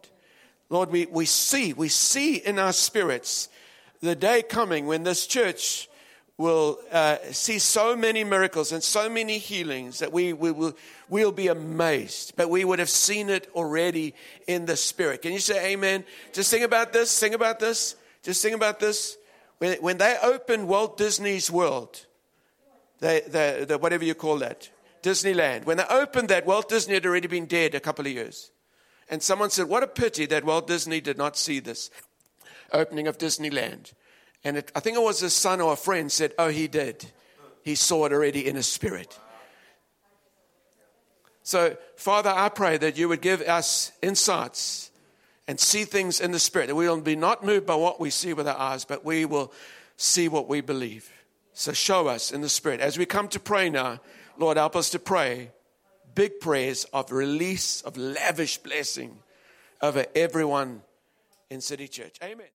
Lord, 0.69 0.91
we, 0.91 1.06
we 1.06 1.25
see, 1.25 1.73
we 1.73 1.89
see 1.89 2.36
in 2.36 2.60
our 2.60 2.73
spirits 2.73 3.49
the 4.01 4.15
day 4.15 4.41
coming 4.41 4.88
when 4.88 5.04
this 5.04 5.25
church 5.25 5.88
will 6.38 6.80
uh, 6.91 7.17
see 7.32 7.60
so 7.60 7.95
many 7.95 8.23
miracles 8.23 8.71
and 8.71 8.84
so 8.84 9.10
many 9.10 9.38
healings 9.38 9.99
that 9.99 10.12
we, 10.12 10.34
we 10.34 10.51
will 10.51 10.75
we'll 11.08 11.32
be 11.32 11.47
amazed. 11.47 12.34
But 12.36 12.49
we 12.49 12.65
would 12.65 12.80
have 12.80 12.89
seen 12.89 13.30
it 13.30 13.49
already 13.56 14.13
in 14.47 14.65
the 14.65 14.75
spirit. 14.75 15.21
Can 15.21 15.32
you 15.32 15.39
say 15.39 15.73
amen? 15.73 16.04
Just 16.34 16.51
think 16.51 16.65
about 16.65 16.91
this. 16.91 17.10
Sing 17.10 17.34
about 17.34 17.60
this. 17.60 17.95
Just 18.21 18.41
think 18.41 18.56
about 18.56 18.80
this. 18.80 19.17
When, 19.60 19.78
when 19.80 19.98
they 19.98 20.18
opened 20.22 20.68
Walt 20.68 20.98
Disney's 20.98 21.50
World, 21.50 22.06
whatever 23.00 24.04
you 24.04 24.15
call 24.15 24.38
that, 24.39 24.70
Disneyland, 25.02 25.65
when 25.65 25.78
they 25.78 25.86
opened 25.89 26.30
that, 26.30 26.46
Walt 26.46 26.68
Disney 26.68 26.96
had 26.96 27.06
already 27.06 27.28
been 27.28 27.46
dead 27.46 27.76
a 27.76 27.80
couple 27.80 28.06
of 28.06 28.12
years. 28.12 28.52
And 29.10 29.22
someone 29.22 29.52
said, 29.52 29.68
What 29.68 29.84
a 29.84 29.88
pity 29.88 30.26
that 30.28 30.44
Walt 30.44 30.68
Disney 30.68 31.00
did 31.00 31.18
not 31.18 31.38
see 31.38 31.60
this 31.60 31.91
opening 32.74 33.08
of 33.08 33.18
Disneyland. 33.18 33.94
And 34.44 34.58
it, 34.58 34.72
I 34.76 34.80
think 34.80 34.98
it 34.98 35.04
was 35.04 35.22
a 35.22 35.30
son 35.30 35.62
or 35.62 35.74
a 35.74 35.78
friend 35.78 36.12
said, 36.12 36.34
Oh, 36.39 36.50
he 36.50 36.68
did. 36.68 37.06
He 37.63 37.76
saw 37.76 38.06
it 38.06 38.13
already 38.13 38.48
in 38.48 38.56
his 38.56 38.68
spirit. 38.68 39.20
So, 41.44 41.78
Father, 41.96 42.32
I 42.32 42.50
pray 42.50 42.78
that 42.78 42.98
you 42.98 43.08
would 43.10 43.22
give 43.22 43.41
us 43.41 43.91
insights 44.02 44.89
and 45.47 45.60
see 45.60 45.84
things 45.86 46.19
in 46.19 46.31
the 46.31 46.39
spirit, 46.39 46.67
that 46.67 46.75
we 46.75 46.88
will 46.88 47.01
be 47.01 47.15
not 47.15 47.45
moved 47.45 47.65
by 47.65 47.75
what 47.75 47.99
we 47.99 48.10
see 48.10 48.34
with 48.34 48.47
our 48.47 48.58
eyes, 48.58 48.86
but 48.86 49.05
we 49.05 49.25
will 49.25 49.51
see 49.97 50.27
what 50.27 50.47
we 50.47 50.62
believe. 50.62 51.12
So, 51.53 51.71
show 51.71 52.08
us 52.08 52.31
in 52.31 52.41
the 52.41 52.49
spirit. 52.49 52.81
As 52.81 52.97
we 52.97 53.05
come 53.05 53.27
to 53.29 53.39
pray 53.39 53.69
now, 53.69 54.01
Lord, 54.38 54.58
help 54.58 54.75
us 54.75 54.89
to 54.91 54.99
pray 54.99 55.51
big 56.13 56.39
prayers 56.39 56.86
of 56.93 57.12
release, 57.12 57.81
of 57.81 57.97
lavish 57.97 58.58
blessing 58.58 59.19
over 59.81 60.05
everyone 60.15 60.81
in 61.49 61.62
City 61.62 61.88
Church. 61.88 62.17
Amen. 62.23 62.47